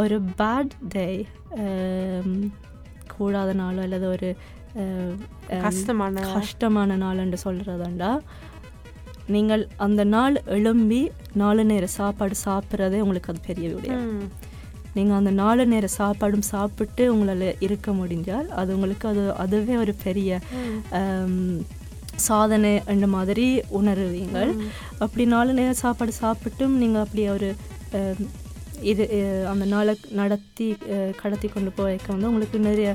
ஒரு 0.00 0.18
பேட் 0.40 0.74
டே 0.94 1.08
கூடாத 3.14 3.50
நாளோ 3.62 3.80
அல்லது 3.86 4.06
ஒரு 4.08 4.28
கஷ்டமான 5.66 6.22
கஷ்டமான 6.36 6.96
நாள்னு 7.02 7.38
சொல்கிறதாண்டா 7.44 8.10
நீங்கள் 9.34 9.64
அந்த 9.86 10.02
நாள் 10.14 10.36
எழும்பி 10.56 11.00
நாலு 11.42 11.62
நேர 11.70 11.84
சாப்பாடு 11.98 12.36
சாப்பிட்றதே 12.46 12.98
உங்களுக்கு 13.04 13.30
அது 13.32 13.40
பெரிய 13.50 13.66
விடயம். 13.74 14.08
நீங்கள் 14.96 15.18
அந்த 15.18 15.30
நாலு 15.42 15.62
நேர 15.72 15.86
சாப்பாடும் 16.00 16.48
சாப்பிட்டு 16.54 17.02
உங்களால் 17.12 17.46
இருக்க 17.66 17.92
முடிஞ்சால் 18.00 18.48
அது 18.60 18.74
உங்களுக்கு 18.76 19.06
அது 19.12 19.22
அதுவே 19.44 19.76
ஒரு 19.84 19.94
பெரிய 20.06 20.40
சாதனை 22.26 22.72
அந்த 22.92 23.06
மாதிரி 23.14 23.46
உணருவீங்கள். 23.78 24.52
அப்படி 25.04 25.24
நாலு 25.34 25.52
நேரம் 25.58 25.82
சாப்பாடு 25.84 26.12
சாப்பிட்டும் 26.24 26.74
நீங்கள் 26.82 27.04
அப்படி 27.04 27.24
ஒரு 27.36 27.50
இது 28.90 29.04
அந்த 29.52 29.64
நாளை 29.72 29.94
நடத்தி 30.20 30.68
கடத்தி 31.22 31.48
கொண்டு 31.48 31.70
போய்க்க 31.78 32.14
வந்து 32.14 32.30
உங்களுக்கு 32.30 32.58
நிறைய 32.68 32.90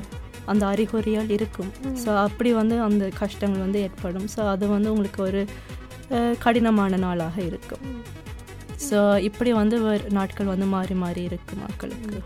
அந்த 0.52 0.62
அறிகுறிகள் 0.72 1.30
இருக்கும். 1.36 1.70
ஸோ 2.02 2.10
அப்படி 2.26 2.50
வந்து 2.60 2.76
அந்த 2.86 3.04
கஷ்டங்கள் 3.22 3.64
வந்து 3.66 3.82
ஏற்படும். 3.86 4.28
ஸோ 4.34 4.40
அது 4.54 4.64
வந்து 4.74 4.92
உங்களுக்கு 4.94 5.20
ஒரு 5.28 5.42
கடினமான 6.38 6.96
நாளாக 6.96 7.36
இருக்கும். 7.42 7.84
ஸோ 8.90 8.98
இப்படி 9.18 9.52
வந்து 9.52 9.76
நாட்கள் 10.18 10.46
வந்து 10.46 10.66
மாறி 10.66 10.94
மாறி 10.94 11.22
இருக்கும் 11.22 11.62
மக்களுக்கு. 11.68 12.20